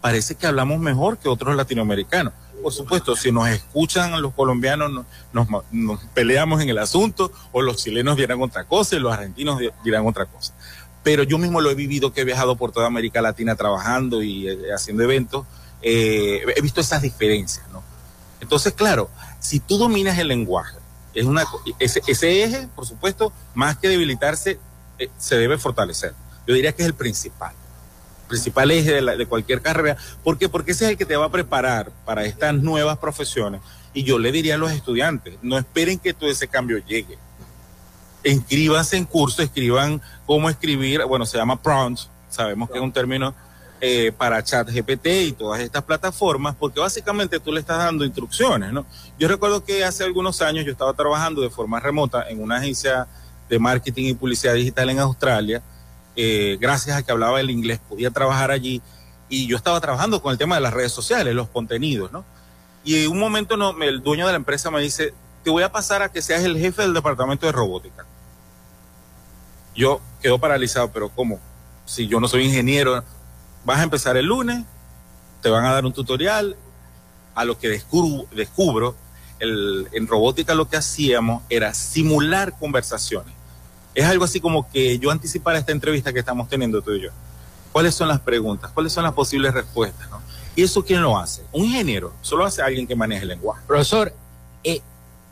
[0.00, 2.32] parece que hablamos mejor que otros latinoamericanos.
[2.60, 4.90] Por supuesto, si nos escuchan los colombianos,
[5.32, 9.60] nos, nos, peleamos en el asunto, o los chilenos dirán otra cosa y los argentinos
[9.84, 10.52] dirán otra cosa.
[11.02, 14.48] Pero yo mismo lo he vivido, que he viajado por toda América Latina trabajando y
[14.48, 15.46] eh, haciendo eventos,
[15.82, 17.82] eh, he visto esas diferencias, ¿no?
[18.40, 20.76] Entonces, claro, si tú dominas el lenguaje,
[21.14, 24.58] es ese, eje, por supuesto, más que debilitarse,
[24.98, 26.14] eh, se debe fortalecer.
[26.46, 27.52] Yo diría que es el principal,
[28.28, 29.96] principal eje de, de cualquier carrera.
[30.22, 30.48] ¿Por qué?
[30.48, 33.60] Porque ese es el que te va a preparar para estas nuevas profesiones.
[33.92, 37.18] Y yo le diría a los estudiantes, no esperen que todo ese cambio llegue.
[38.22, 43.34] Inscríbanse en curso, escriban cómo escribir, bueno, se llama prompts, sabemos que es un término
[43.82, 48.84] eh, para ChatGPT y todas estas plataformas, porque básicamente tú le estás dando instrucciones, ¿no?
[49.18, 53.06] Yo recuerdo que hace algunos años yo estaba trabajando de forma remota en una agencia
[53.48, 55.62] de marketing y publicidad digital en Australia,
[56.14, 58.82] eh, gracias a que hablaba el inglés, podía trabajar allí
[59.30, 62.24] y yo estaba trabajando con el tema de las redes sociales, los contenidos, ¿no?
[62.84, 65.72] Y en un momento no, el dueño de la empresa me dice, te voy a
[65.72, 68.04] pasar a que seas el jefe del departamento de robótica.
[69.74, 71.40] Yo quedo paralizado, pero ¿cómo?
[71.86, 73.02] Si yo no soy ingeniero,
[73.64, 74.64] Vas a empezar el lunes,
[75.42, 76.56] te van a dar un tutorial.
[77.34, 78.96] A lo que descubro,
[79.38, 83.34] en robótica lo que hacíamos era simular conversaciones.
[83.94, 87.10] Es algo así como que yo anticipara esta entrevista que estamos teniendo tú y yo.
[87.72, 88.72] ¿Cuáles son las preguntas?
[88.72, 90.08] ¿Cuáles son las posibles respuestas?
[90.56, 91.42] ¿Y eso quién lo hace?
[91.52, 92.12] Un ingeniero.
[92.20, 93.62] Solo hace alguien que maneje el lenguaje.
[93.66, 94.12] Profesor,
[94.64, 94.80] eh,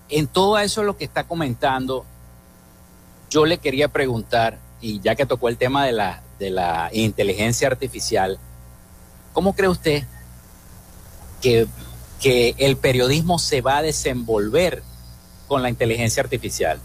[0.08, 2.04] en todo eso lo que está comentando,
[3.28, 7.68] yo le quería preguntar, y ya que tocó el tema de la, de la inteligencia
[7.68, 8.38] artificial,
[9.32, 10.04] ¿cómo cree usted
[11.40, 11.66] que,
[12.20, 14.82] que el periodismo se va a desenvolver
[15.46, 16.80] con la inteligencia artificial?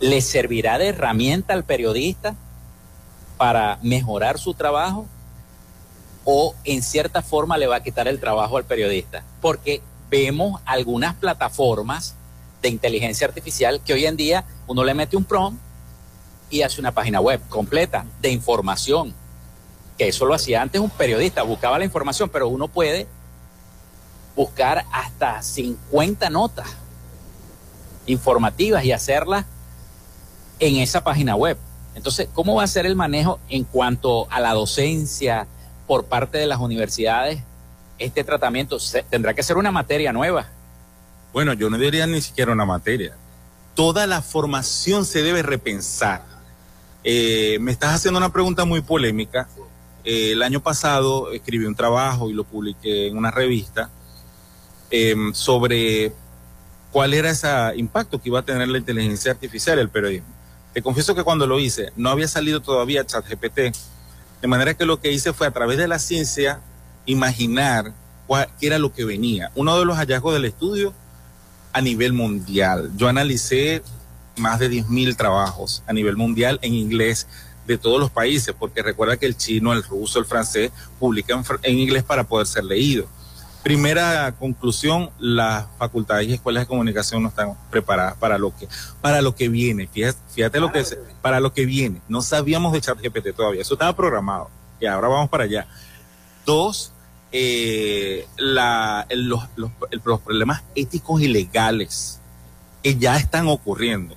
[0.00, 2.34] ¿Le servirá de herramienta al periodista
[3.36, 5.06] para mejorar su trabajo?
[6.24, 9.24] ¿O en cierta forma le va a quitar el trabajo al periodista?
[9.40, 12.14] Porque vemos algunas plataformas
[12.62, 15.69] de inteligencia artificial que hoy en día uno le mete un prompt
[16.50, 19.14] y hace una página web completa de información,
[19.96, 23.06] que eso lo hacía antes un periodista, buscaba la información, pero uno puede
[24.36, 26.66] buscar hasta 50 notas
[28.06, 29.46] informativas y hacerlas
[30.58, 31.56] en esa página web.
[31.94, 35.46] Entonces, ¿cómo va a ser el manejo en cuanto a la docencia
[35.86, 37.42] por parte de las universidades?
[37.98, 38.78] Este tratamiento
[39.10, 40.48] tendrá que ser una materia nueva.
[41.32, 43.14] Bueno, yo no diría ni siquiera una materia.
[43.74, 46.29] Toda la formación se debe repensar.
[47.02, 49.48] Eh, me estás haciendo una pregunta muy polémica.
[50.04, 53.90] Eh, el año pasado escribí un trabajo y lo publiqué en una revista
[54.90, 56.12] em, sobre
[56.90, 60.28] cuál era ese impacto que iba a tener la inteligencia artificial el periodismo.
[60.72, 63.76] Te confieso que cuando lo hice no había salido todavía ChatGPT,
[64.40, 66.60] de manera que lo que hice fue a través de la ciencia
[67.06, 67.92] imaginar
[68.26, 69.50] cuál, qué era lo que venía.
[69.54, 70.94] Uno de los hallazgos del estudio
[71.72, 72.90] a nivel mundial.
[72.96, 73.82] Yo analicé
[74.40, 77.26] más de 10.000 trabajos a nivel mundial en inglés
[77.66, 81.78] de todos los países, porque recuerda que el chino, el ruso, el francés publican en,
[81.78, 83.06] inglés para poder ser leído.
[83.62, 88.66] Primera conclusión, las facultades y escuelas de comunicación no están preparadas para lo que,
[89.00, 89.86] para lo que viene.
[89.86, 92.00] Fíjate, fíjate lo que es, para lo que viene.
[92.08, 94.50] No sabíamos de ChatGPT todavía, eso estaba programado.
[94.80, 95.68] Y ahora vamos para allá.
[96.46, 96.92] Dos,
[97.32, 99.70] eh, la, los, los,
[100.04, 102.18] los, problemas éticos y legales
[102.82, 104.16] que ya están ocurriendo.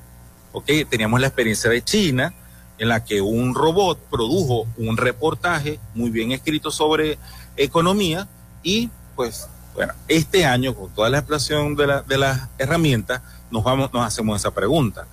[0.53, 0.65] ¿Ok?
[0.89, 2.33] Teníamos la experiencia de China,
[2.77, 7.17] en la que un robot produjo un reportaje muy bien escrito sobre
[7.57, 8.27] economía
[8.63, 13.63] y pues bueno, este año con toda la explosión de, la, de las herramientas nos,
[13.63, 15.07] vamos, nos hacemos esa pregunta.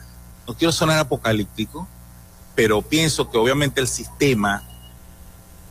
[0.46, 1.86] No quiero sonar apocalíptico,
[2.54, 4.62] pero pienso que obviamente el sistema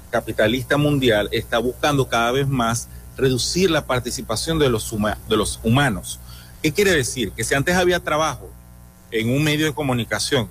[0.10, 4.96] capitalista mundial está buscando cada vez más reducir la participación de los,
[5.28, 6.20] de los humanos.
[6.64, 7.32] ¿Qué quiere decir?
[7.32, 8.50] Que si antes había trabajo
[9.12, 10.50] en un medio de comunicación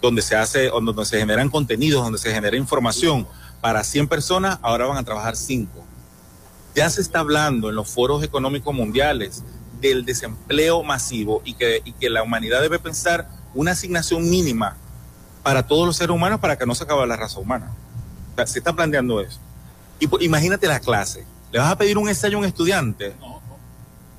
[0.00, 3.26] donde se hace, donde se generan contenidos, donde se genera información
[3.60, 5.84] para 100 personas, ahora van a trabajar 5
[6.74, 9.42] ya se está hablando en los foros económicos mundiales
[9.80, 14.76] del desempleo masivo y que, que la humanidad debe pensar una asignación mínima
[15.42, 17.70] para todos los seres humanos para que no se acabe la raza humana.
[18.46, 19.38] se está planteando eso.
[20.00, 21.24] Y pues, imagínate la clase.
[21.52, 23.14] ¿Le vas a pedir un ensayo a un estudiante?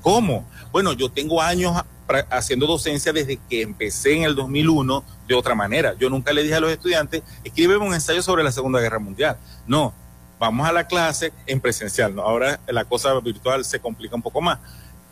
[0.00, 0.46] ¿Cómo?
[0.72, 1.82] Bueno, yo tengo años
[2.30, 5.94] haciendo docencia desde que empecé en el 2001 de otra manera.
[5.98, 9.36] Yo nunca le dije a los estudiantes, escríbeme un ensayo sobre la Segunda Guerra Mundial.
[9.66, 9.92] No,
[10.38, 12.18] vamos a la clase en presencial.
[12.18, 14.58] Ahora la cosa virtual se complica un poco más.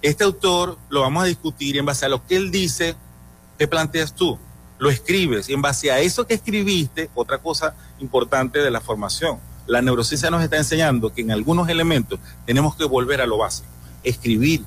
[0.02, 2.94] Este autor lo vamos a discutir y en base a lo que él dice,
[3.58, 4.38] ¿qué planteas tú?
[4.78, 9.38] Lo escribes y en base a eso que escribiste, otra cosa importante de la formación,
[9.66, 13.68] la neurociencia nos está enseñando que en algunos elementos tenemos que volver a lo básico,
[14.02, 14.64] escribir.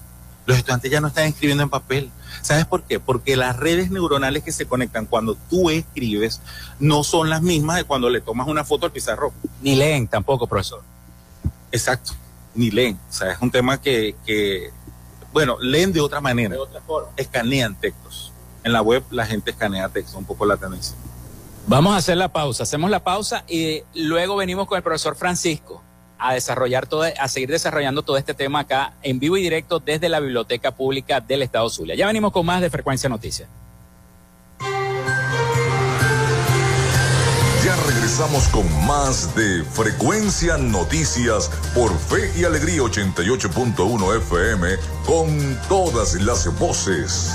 [0.47, 2.99] Los estudiantes ya no están escribiendo en papel, ¿Sabes por qué?
[2.99, 6.41] Porque las redes neuronales que se conectan cuando tú escribes
[6.79, 9.33] no son las mismas de cuando le tomas una foto al pizarro.
[9.61, 10.81] Ni leen tampoco, profesor.
[11.71, 12.13] Exacto,
[12.55, 12.97] ni leen.
[13.09, 14.71] O sea, es un tema que, que
[15.33, 16.55] bueno, leen de otra manera.
[16.55, 17.09] De otra forma.
[17.17, 18.31] Escanean textos.
[18.63, 20.95] En la web la gente escanea textos, un poco la tendencia.
[21.67, 22.63] Vamos a hacer la pausa.
[22.63, 25.83] Hacemos la pausa y luego venimos con el profesor Francisco
[26.19, 30.09] a desarrollar todo, a seguir desarrollando todo este tema acá en vivo y directo desde
[30.09, 31.95] la Biblioteca Pública del Estado Zulia.
[31.95, 33.49] Ya venimos con más de Frecuencia Noticias.
[37.67, 44.67] Ya regresamos con más de Frecuencia Noticias por Fe y Alegría 88.1 FM
[45.05, 47.33] con todas las voces.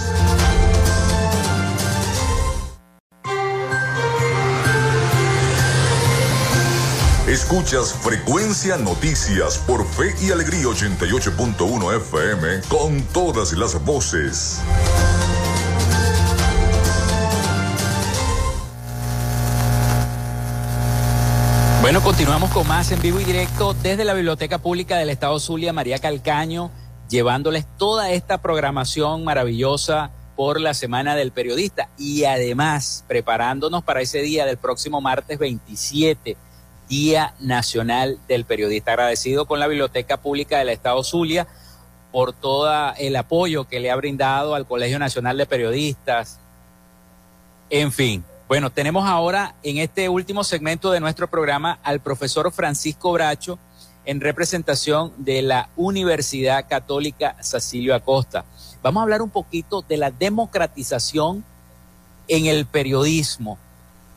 [7.52, 14.62] Escuchas Frecuencia Noticias por Fe y Alegría 88.1 FM con todas las voces.
[21.82, 25.74] Bueno, continuamos con más en vivo y directo desde la Biblioteca Pública del Estado Zulia,
[25.74, 26.70] María Calcaño,
[27.10, 34.22] llevándoles toda esta programación maravillosa por la Semana del Periodista y además preparándonos para ese
[34.22, 36.38] día del próximo martes 27
[36.92, 38.90] Día Nacional del Periodista.
[38.90, 41.46] Agradecido con la Biblioteca Pública del Estado Zulia
[42.12, 46.38] por todo el apoyo que le ha brindado al Colegio Nacional de Periodistas.
[47.70, 53.10] En fin, bueno, tenemos ahora en este último segmento de nuestro programa al profesor Francisco
[53.12, 53.58] Bracho
[54.04, 58.44] en representación de la Universidad Católica Cecilio Acosta.
[58.82, 61.42] Vamos a hablar un poquito de la democratización
[62.28, 63.56] en el periodismo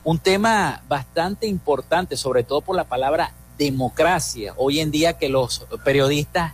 [0.05, 4.53] un tema bastante importante, sobre todo por la palabra democracia.
[4.55, 6.53] Hoy en día que los periodistas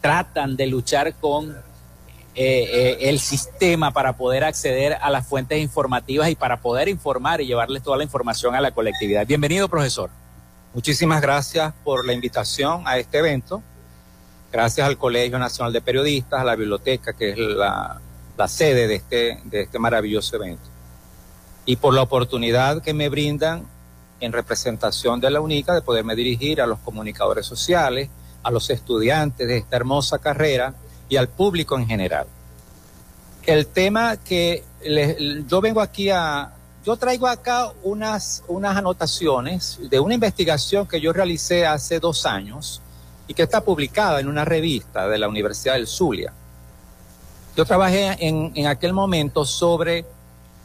[0.00, 1.56] tratan de luchar con eh,
[2.36, 7.46] eh, el sistema para poder acceder a las fuentes informativas y para poder informar y
[7.46, 9.26] llevarles toda la información a la colectividad.
[9.26, 10.10] Bienvenido, profesor.
[10.74, 13.64] Muchísimas gracias por la invitación a este evento.
[14.52, 18.00] Gracias al Colegio Nacional de Periodistas, a la biblioteca, que es la,
[18.36, 20.73] la sede de este, de este maravilloso evento
[21.66, 23.66] y por la oportunidad que me brindan
[24.20, 28.08] en representación de la UNICA de poderme dirigir a los comunicadores sociales,
[28.42, 30.74] a los estudiantes de esta hermosa carrera
[31.08, 32.26] y al público en general.
[33.46, 34.64] El tema que
[35.46, 36.52] yo vengo aquí a,
[36.84, 42.80] yo traigo acá unas, unas anotaciones de una investigación que yo realicé hace dos años
[43.26, 46.32] y que está publicada en una revista de la Universidad del Zulia.
[47.56, 50.04] Yo trabajé en, en aquel momento sobre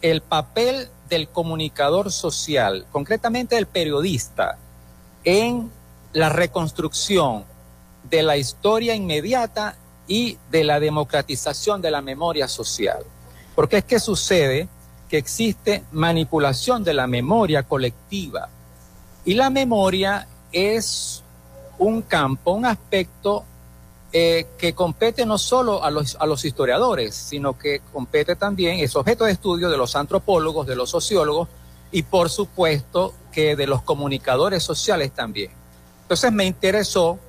[0.02, 4.58] el papel del comunicador social, concretamente del periodista,
[5.24, 5.72] en
[6.14, 7.43] la reconstrucción
[8.10, 9.76] de la historia inmediata
[10.08, 13.00] y de la democratización de la memoria social.
[13.56, 14.68] Porque es que sucede
[15.10, 18.50] que existe manipulación de la memoria colectiva
[19.26, 21.24] y la memoria es
[21.78, 23.43] un campo, un aspecto
[24.12, 28.95] eh, que compete no solo a los, a los historiadores, sino que compete también, es
[28.95, 31.47] objeto de estudio de los antropólogos, de los sociólogos
[31.91, 35.51] y por supuesto que de los comunicadores sociales también.
[36.03, 37.20] Entonces me interesó,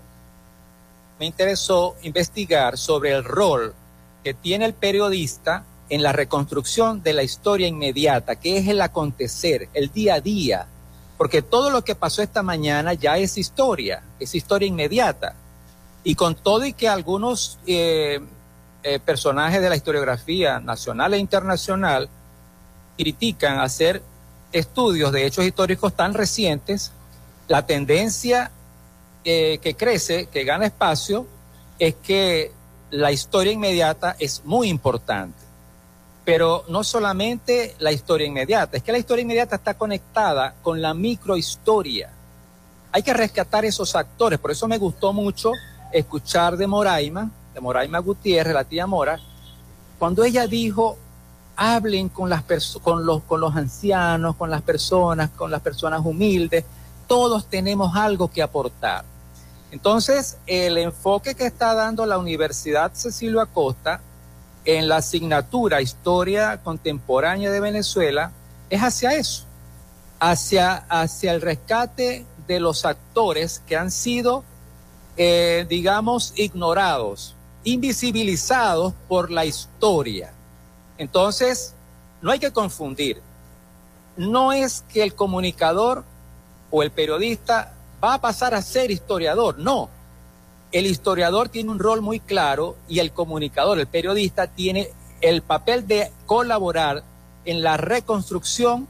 [1.18, 3.74] me interesó investigar sobre el rol
[4.24, 9.68] que tiene el periodista en la reconstrucción de la historia inmediata, que es el acontecer,
[9.74, 10.66] el día a día,
[11.18, 15.34] porque todo lo que pasó esta mañana ya es historia, es historia inmediata.
[16.02, 18.20] Y con todo y que algunos eh,
[18.82, 22.08] eh, personajes de la historiografía nacional e internacional
[22.96, 24.02] critican hacer
[24.52, 26.92] estudios de hechos históricos tan recientes,
[27.48, 28.50] la tendencia
[29.24, 31.26] eh, que crece, que gana espacio,
[31.78, 32.52] es que
[32.90, 35.38] la historia inmediata es muy importante.
[36.24, 40.94] Pero no solamente la historia inmediata, es que la historia inmediata está conectada con la
[40.94, 42.10] microhistoria.
[42.92, 45.52] Hay que rescatar esos actores, por eso me gustó mucho
[45.92, 49.18] escuchar de Moraima, de Moraima Gutiérrez, la tía Mora,
[49.98, 50.96] cuando ella dijo,
[51.56, 52.44] hablen con, las
[52.86, 56.64] los, con los ancianos, con las personas, con las personas humildes,
[57.06, 59.04] todos tenemos algo que aportar.
[59.70, 64.00] Entonces, el enfoque que está dando la Universidad Cecilio Acosta
[64.64, 68.32] en la asignatura Historia Contemporánea de Venezuela
[68.68, 69.44] es hacia eso,
[70.18, 74.44] hacia, hacia el rescate de los actores que han sido
[75.16, 77.34] eh, digamos, ignorados,
[77.64, 80.32] invisibilizados por la historia.
[80.98, 81.74] Entonces,
[82.22, 83.20] no hay que confundir.
[84.16, 86.04] No es que el comunicador
[86.70, 89.88] o el periodista va a pasar a ser historiador, no.
[90.72, 94.90] El historiador tiene un rol muy claro y el comunicador, el periodista, tiene
[95.20, 97.02] el papel de colaborar
[97.44, 98.86] en la reconstrucción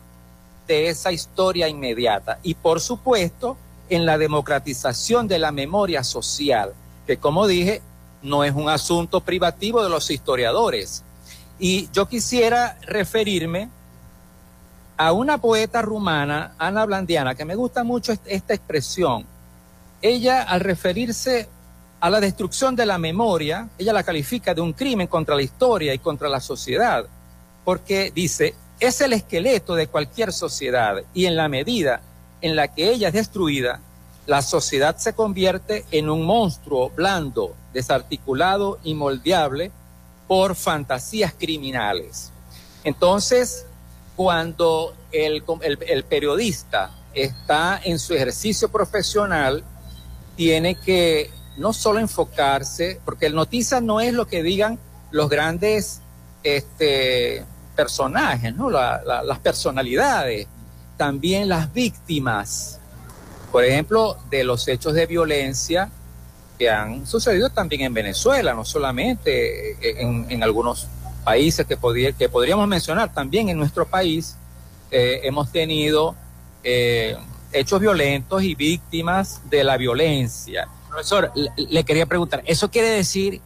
[0.67, 2.39] de esa historia inmediata.
[2.43, 3.57] Y por supuesto,
[3.91, 6.73] en la democratización de la memoria social,
[7.07, 7.83] que como dije,
[8.23, 11.03] no es un asunto privativo de los historiadores.
[11.59, 13.69] Y yo quisiera referirme
[14.97, 19.27] a una poeta rumana, Ana Blandiana, que me gusta mucho esta expresión.
[20.03, 21.49] Ella, al referirse
[22.01, 25.93] a la destrucción de la memoria, ella la califica de un crimen contra la historia
[25.93, 27.05] y contra la sociedad,
[27.65, 32.01] porque dice, es el esqueleto de cualquier sociedad y en la medida
[32.41, 33.81] en la que ella es destruida,
[34.27, 39.73] la sociedad se convierte en un monstruo blando, desarticulado y moldeable
[40.29, 42.31] por fantasías criminales.
[42.85, 43.67] Entonces,
[44.15, 45.43] cuando el,
[46.09, 49.65] periodista está en su ejercicio profesional,
[50.37, 54.79] tiene que no solo enfocarse, porque el noticia no es lo que digan
[55.11, 56.01] los grandes
[56.43, 58.71] este, personajes, ¿no?
[58.71, 60.47] las personalidades,
[61.01, 62.79] también las víctimas,
[63.51, 65.91] por ejemplo, de los hechos de violencia
[66.59, 70.89] que han sucedido también en Venezuela, no solamente en, algunos
[71.25, 71.79] países que,
[72.19, 74.37] que podríamos mencionar, también en nuestro país
[74.91, 76.15] eh, hemos tenido
[76.63, 77.17] eh,
[77.51, 80.69] hechos violentos y víctimas de la violencia.
[80.91, 83.41] Profesor, le, quería preguntar, ¿eso quiere decir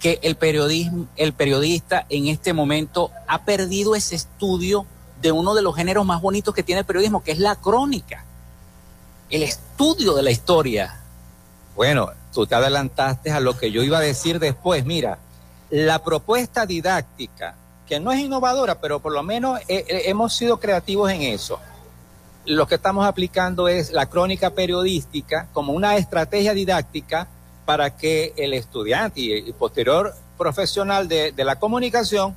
[0.00, 4.84] que el, periodismo, el periodista en este momento ha perdido ese estudio
[5.20, 8.24] de uno de los géneros más bonitos que tiene el periodismo, que es la crónica,
[9.30, 11.00] el estudio de la historia.
[11.74, 14.84] Bueno, tú te adelantaste a lo que yo iba a decir después.
[14.84, 15.18] Mira,
[15.70, 17.54] la propuesta didáctica,
[17.86, 21.58] que no es innovadora, pero por lo menos eh, eh, hemos sido creativos en eso.
[22.44, 27.28] Lo que estamos aplicando es la crónica periodística como una estrategia didáctica
[27.66, 32.34] para que el estudiante y, posterior profesional de la comunicación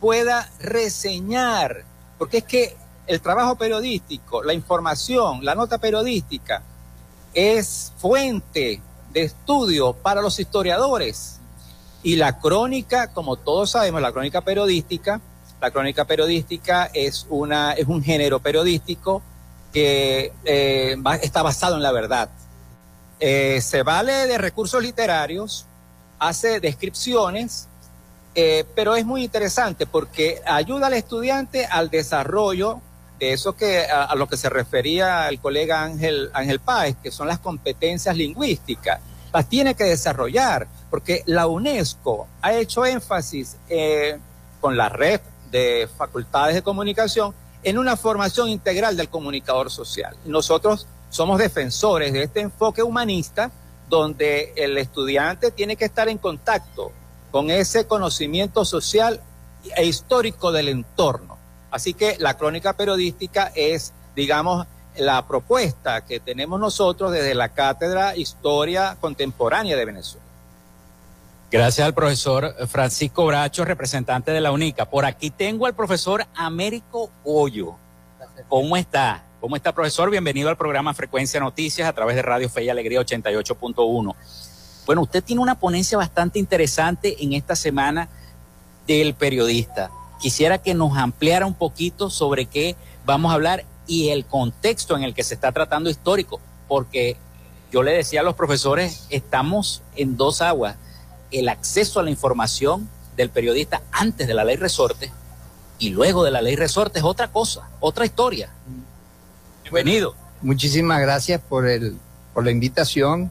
[0.00, 1.84] pueda reseñar
[2.18, 6.62] porque es que el trabajo periodístico, la información, la nota periodística
[7.34, 8.80] es fuente
[9.12, 11.40] de estudio para los historiadores.
[12.02, 15.20] Y la crónica, como todos sabemos, la crónica periodística,
[15.60, 19.22] la crónica periodística es, una, es un género periodístico
[19.72, 22.28] que eh, está basado en la verdad.
[23.20, 25.66] Eh, se vale de recursos literarios,
[26.18, 27.68] hace descripciones,
[28.34, 32.80] eh, pero es muy interesante porque ayuda al estudiante al desarrollo
[33.20, 37.28] de eso que a, lo que se refería el colega Ángel, Ángel Páez, que son
[37.28, 39.00] las competencias lingüísticas.
[39.32, 44.18] Las tiene que desarrollar porque la UNESCO ha hecho énfasis eh,
[44.60, 45.20] con la red
[45.50, 50.16] de facultades de comunicación en una formación integral del comunicador social.
[50.24, 53.52] Nosotros somos defensores de este enfoque humanista
[53.88, 56.92] donde el estudiante tiene que estar en contacto
[57.34, 59.20] con ese conocimiento social
[59.76, 61.36] e histórico del entorno.
[61.72, 68.16] Así que la crónica periodística es, digamos, la propuesta que tenemos nosotros desde la Cátedra
[68.16, 70.24] Historia Contemporánea de Venezuela.
[71.50, 74.88] Gracias al profesor Francisco Bracho, representante de la UNICA.
[74.88, 77.74] Por aquí tengo al profesor Américo Hoyo.
[78.48, 79.24] ¿Cómo está?
[79.40, 80.08] ¿Cómo está, profesor?
[80.08, 84.14] Bienvenido al programa Frecuencia Noticias a través de Radio Fe y Alegría 88.1.
[84.86, 88.08] Bueno, usted tiene una ponencia bastante interesante en esta semana
[88.86, 89.90] del periodista.
[90.20, 92.76] Quisiera que nos ampliara un poquito sobre qué
[93.06, 97.16] vamos a hablar y el contexto en el que se está tratando histórico, porque
[97.72, 100.76] yo le decía a los profesores, estamos en dos aguas,
[101.30, 105.10] el acceso a la información del periodista antes de la ley resorte
[105.78, 108.50] y luego de la ley resorte es otra cosa, otra historia.
[109.62, 110.14] Bienvenido.
[110.42, 111.96] muchísimas gracias por, el,
[112.32, 113.30] por la invitación.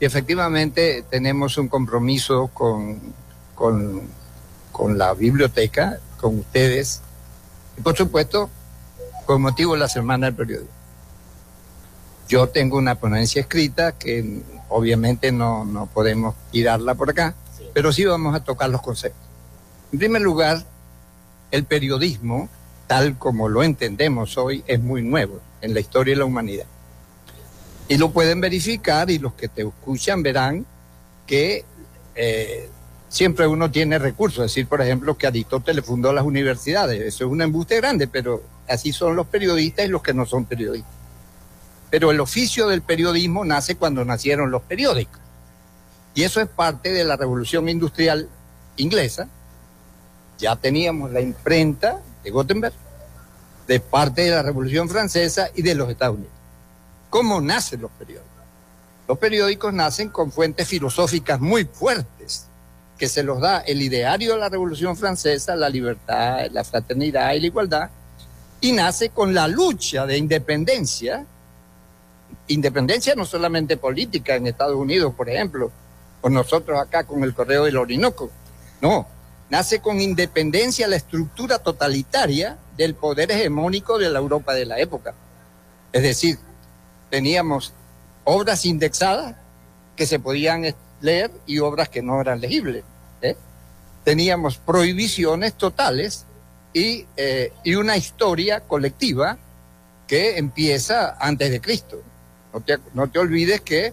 [0.00, 3.00] Y efectivamente tenemos un compromiso con,
[3.54, 4.02] con,
[4.72, 7.00] con la biblioteca, con ustedes,
[7.78, 8.50] y por supuesto
[9.24, 10.74] con motivo de la Semana del Periodismo.
[12.28, 17.34] Yo tengo una ponencia escrita que obviamente no, no podemos tirarla por acá,
[17.72, 19.22] pero sí vamos a tocar los conceptos.
[19.92, 20.64] En primer lugar,
[21.50, 22.48] el periodismo,
[22.86, 26.66] tal como lo entendemos hoy, es muy nuevo en la historia de la humanidad.
[27.88, 30.64] Y lo pueden verificar y los que te escuchan verán
[31.26, 31.64] que
[32.14, 32.68] eh,
[33.08, 34.44] siempre uno tiene recursos.
[34.44, 37.00] Es decir, por ejemplo, que Aristóteles fundó las universidades.
[37.00, 40.46] Eso es un embuste grande, pero así son los periodistas y los que no son
[40.46, 40.92] periodistas.
[41.90, 45.20] Pero el oficio del periodismo nace cuando nacieron los periódicos.
[46.14, 48.28] Y eso es parte de la revolución industrial
[48.76, 49.28] inglesa.
[50.38, 52.74] Ya teníamos la imprenta de Gutenberg,
[53.68, 56.34] de parte de la revolución francesa y de los Estados Unidos.
[57.14, 58.28] ¿Cómo nacen los periódicos?
[59.06, 62.48] Los periódicos nacen con fuentes filosóficas muy fuertes
[62.98, 67.38] que se los da el ideario de la Revolución Francesa, la libertad, la fraternidad y
[67.38, 67.90] la igualdad,
[68.60, 71.24] y nace con la lucha de independencia,
[72.48, 75.70] independencia no solamente política en Estados Unidos, por ejemplo,
[76.20, 78.28] o nosotros acá con el Correo del Orinoco,
[78.80, 79.06] no,
[79.50, 85.14] nace con independencia la estructura totalitaria del poder hegemónico de la Europa de la época.
[85.92, 86.40] Es decir,
[87.14, 87.72] teníamos
[88.24, 89.36] obras indexadas
[89.94, 92.82] que se podían leer y obras que no eran legibles.
[93.22, 93.36] ¿eh?
[94.02, 96.24] Teníamos prohibiciones totales
[96.74, 99.38] eh, y, una historia colectiva
[100.08, 102.02] que empieza antes de Cristo.
[102.52, 103.92] No te, no te olvides que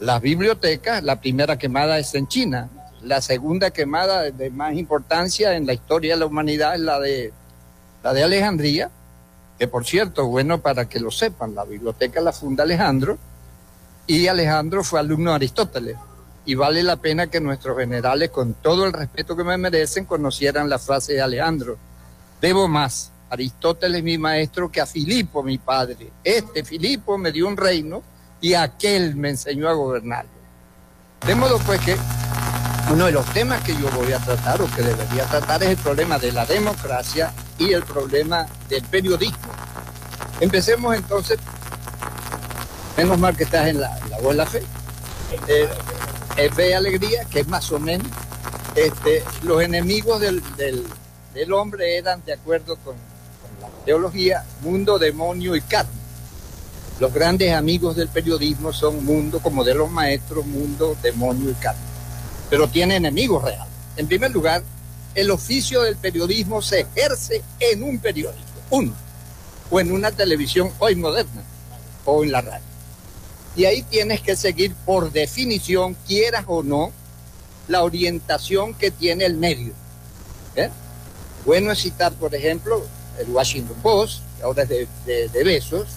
[0.00, 2.70] las bibliotecas, la primera quemada es en China,
[3.02, 7.30] la segunda quemada de más importancia en la historia de la humanidad es la de,
[8.02, 8.90] la de Alejandría,
[9.58, 13.18] que por cierto, bueno para que lo sepan, la biblioteca la funda Alejandro
[14.06, 15.96] y Alejandro fue alumno de Aristóteles.
[16.46, 20.70] Y vale la pena que nuestros generales, con todo el respeto que me merecen, conocieran
[20.70, 21.76] la frase de Alejandro.
[22.40, 26.10] Debo más Aristóteles mi maestro que a Filipo mi padre.
[26.24, 28.02] Este Filipo me dio un reino
[28.40, 30.30] y aquel me enseñó a gobernarlo.
[31.26, 31.96] De modo pues que
[32.90, 35.76] uno de los temas que yo voy a tratar o que debería tratar es el
[35.76, 39.52] problema de la democracia y el problema del periodismo.
[40.40, 41.38] Empecemos entonces,
[42.96, 44.62] menos mal que estás en la, buena fe,
[45.48, 48.06] eh, fe y alegría, que es más o menos,
[48.74, 50.42] este, los enemigos del,
[51.34, 52.96] el hombre eran, de acuerdo con,
[53.60, 55.90] la teología, mundo, demonio y carne.
[57.00, 61.87] Los grandes amigos del periodismo son mundo, como de los maestros, mundo, demonio y carne.
[62.50, 63.72] Pero tiene enemigos reales.
[63.96, 64.62] En primer lugar,
[65.14, 68.94] el oficio del periodismo se ejerce en un periódico, uno,
[69.70, 71.42] o en una televisión hoy moderna,
[72.04, 72.64] o en la radio.
[73.56, 76.92] Y ahí tienes que seguir por definición, quieras o no,
[77.66, 79.72] la orientación que tiene el medio.
[80.56, 80.70] ¿eh?
[81.44, 82.84] Bueno es citar, por ejemplo,
[83.18, 85.88] el Washington Post, que ahora es de, Besos,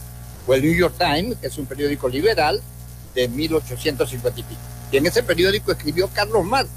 [0.48, 2.62] o el New York Times, que es un periódico liberal
[3.14, 4.62] de 1850 y pico.
[4.92, 6.70] Y en ese periódico escribió Carlos Marx,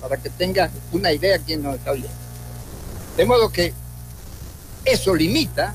[0.00, 2.10] para que tenga una idea quién nos está viendo.
[3.16, 3.72] De modo que
[4.84, 5.74] eso limita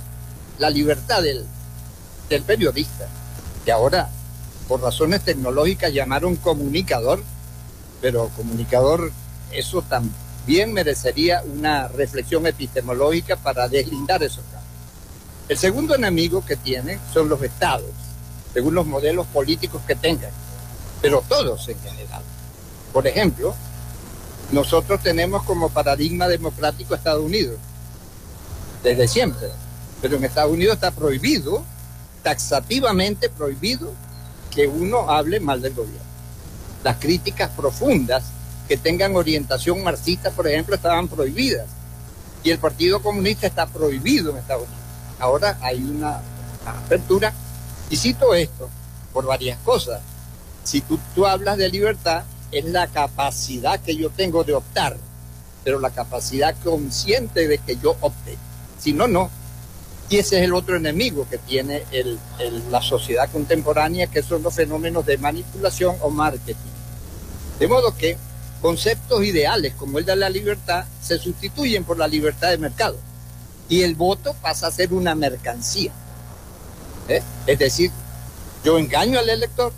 [0.59, 1.45] la libertad del,
[2.29, 3.07] del periodista,
[3.63, 4.09] que ahora,
[4.67, 7.23] por razones tecnológicas, llamaron comunicador,
[8.01, 9.11] pero comunicador,
[9.51, 14.67] eso también merecería una reflexión epistemológica para deslindar esos casos.
[15.47, 17.91] El segundo enemigo que tiene son los estados,
[18.53, 20.31] según los modelos políticos que tengan,
[21.01, 22.21] pero todos en general.
[22.93, 23.53] Por ejemplo,
[24.51, 27.57] nosotros tenemos como paradigma democrático Estados Unidos,
[28.83, 29.49] desde siempre,
[30.01, 31.63] pero en Estados Unidos está prohibido,
[32.23, 33.91] taxativamente prohibido,
[34.51, 36.07] que uno hable mal del gobierno.
[36.83, 38.23] Las críticas profundas
[38.67, 41.67] que tengan orientación marxista, por ejemplo, estaban prohibidas.
[42.43, 44.83] Y el Partido Comunista está prohibido en Estados Unidos.
[45.19, 46.21] Ahora hay una
[46.65, 47.33] apertura.
[47.89, 48.69] Y cito esto
[49.13, 50.01] por varias cosas.
[50.67, 54.97] Si tú, tú hablas de libertad, es la capacidad que yo tengo de optar,
[55.63, 58.37] pero la capacidad consciente de que yo opte.
[58.77, 59.29] Si no, no.
[60.09, 61.83] Y ese es el otro enemigo que tiene
[62.69, 66.55] la sociedad contemporánea, que son los fenómenos de manipulación o marketing.
[67.59, 68.17] De modo que
[68.61, 72.97] conceptos ideales como el de la libertad se sustituyen por la libertad de mercado
[73.69, 75.93] y el voto pasa a ser una mercancía.
[77.07, 77.23] ¿eh?
[77.45, 77.89] Es decir,
[78.65, 79.71] yo engaño al elector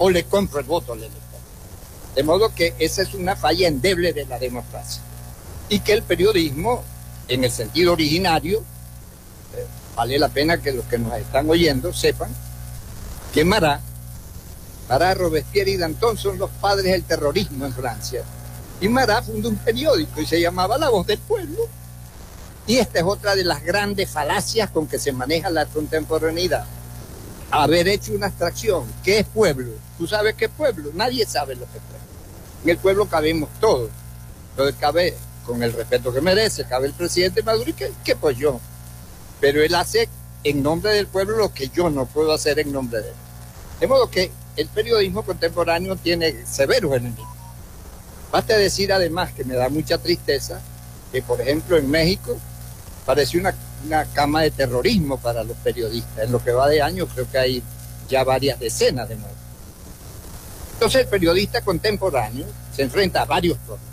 [0.00, 1.20] o le compro el voto al elector.
[2.14, 5.02] De modo que esa es una falla endeble de la democracia.
[5.68, 6.82] Y que el periodismo,
[7.28, 8.60] en el sentido originario,
[9.54, 12.34] eh, vale la pena que los que nos están oyendo sepan
[13.34, 13.82] que Marat,
[14.88, 18.22] Marat, Robespierre y Danton son los padres del terrorismo en Francia.
[18.80, 21.68] Y Marat fundó un periódico y se llamaba La Voz del Pueblo.
[22.66, 26.64] Y esta es otra de las grandes falacias con que se maneja la contemporaneidad
[27.50, 28.84] haber hecho una abstracción.
[29.02, 29.72] ¿Qué es pueblo?
[29.98, 30.90] ¿Tú sabes qué es pueblo?
[30.94, 32.06] Nadie sabe lo que es pueblo.
[32.64, 33.90] En el pueblo cabemos todos.
[34.50, 38.60] Entonces cabe, con el respeto que merece, cabe el presidente Maduro y que, pues yo.
[39.40, 40.08] Pero él hace
[40.44, 43.14] en nombre del pueblo lo que yo no puedo hacer en nombre de él.
[43.80, 47.28] De modo que el periodismo contemporáneo tiene severos enemigos.
[48.30, 50.60] Basta decir además que me da mucha tristeza
[51.10, 52.38] que, por ejemplo, en México
[53.06, 53.54] parece una
[53.84, 56.24] una cama de terrorismo para los periodistas.
[56.24, 57.62] En lo que va de año creo que hay
[58.08, 59.38] ya varias decenas de muertos.
[60.74, 63.88] Entonces el periodista contemporáneo se enfrenta a varios problemas.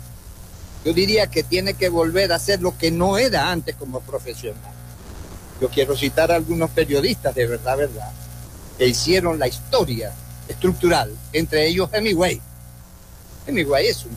[0.84, 4.72] Yo diría que tiene que volver a hacer lo que no era antes como profesional.
[5.60, 8.10] Yo quiero citar a algunos periodistas de verdad, verdad,
[8.78, 10.12] que hicieron la historia
[10.48, 12.40] estructural, entre ellos Hemingway.
[13.46, 14.16] Hemingway es un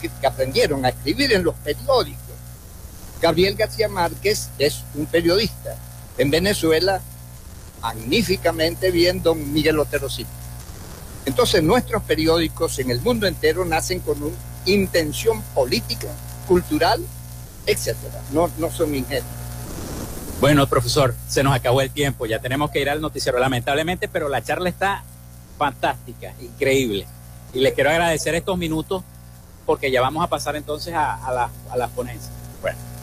[0.00, 2.23] que aprendieron a escribir en los periódicos
[3.20, 5.76] Gabriel García Márquez es un periodista.
[6.18, 7.00] En Venezuela,
[7.80, 10.30] magníficamente bien don Miguel Otero Silva.
[11.26, 14.36] Entonces nuestros periódicos en el mundo entero nacen con una
[14.66, 16.08] intención política,
[16.46, 17.04] cultural,
[17.66, 18.20] etcétera.
[18.32, 19.24] No, no son ingenuos.
[20.40, 24.28] Bueno, profesor, se nos acabó el tiempo, ya tenemos que ir al noticiero, lamentablemente, pero
[24.28, 25.02] la charla está
[25.56, 27.06] fantástica, increíble.
[27.54, 29.02] Y les quiero agradecer estos minutos
[29.64, 32.30] porque ya vamos a pasar entonces a, a, la, a las ponencias.
[32.60, 32.93] Bueno.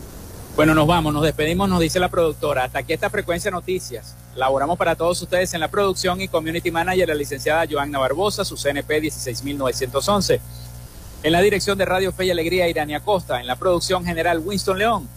[0.53, 2.65] Bueno, nos vamos, nos despedimos, nos dice la productora.
[2.65, 4.15] Hasta aquí esta frecuencia noticias.
[4.35, 8.57] Laboramos para todos ustedes en la producción y community manager la licenciada Joanna Barbosa, su
[8.57, 10.41] CNP 16911.
[11.23, 13.39] En la dirección de Radio Fe y Alegría, Irania Costa.
[13.39, 15.07] En la producción general, Winston León.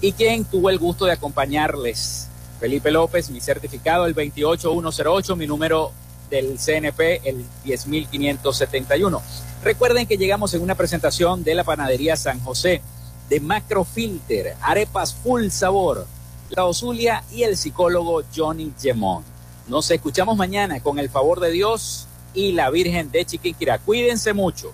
[0.00, 5.92] Y quien tuvo el gusto de acompañarles, Felipe López, mi certificado el 28108, mi número
[6.28, 9.22] del CNP el 10571.
[9.62, 12.82] Recuerden que llegamos en una presentación de la panadería San José
[13.28, 16.06] de Macrofilter, arepas full sabor,
[16.50, 19.22] la Ozulia y el psicólogo Johnny Gemón.
[19.68, 23.78] Nos escuchamos mañana con el favor de Dios y la Virgen de Chiquinquirá.
[23.78, 24.72] Cuídense mucho.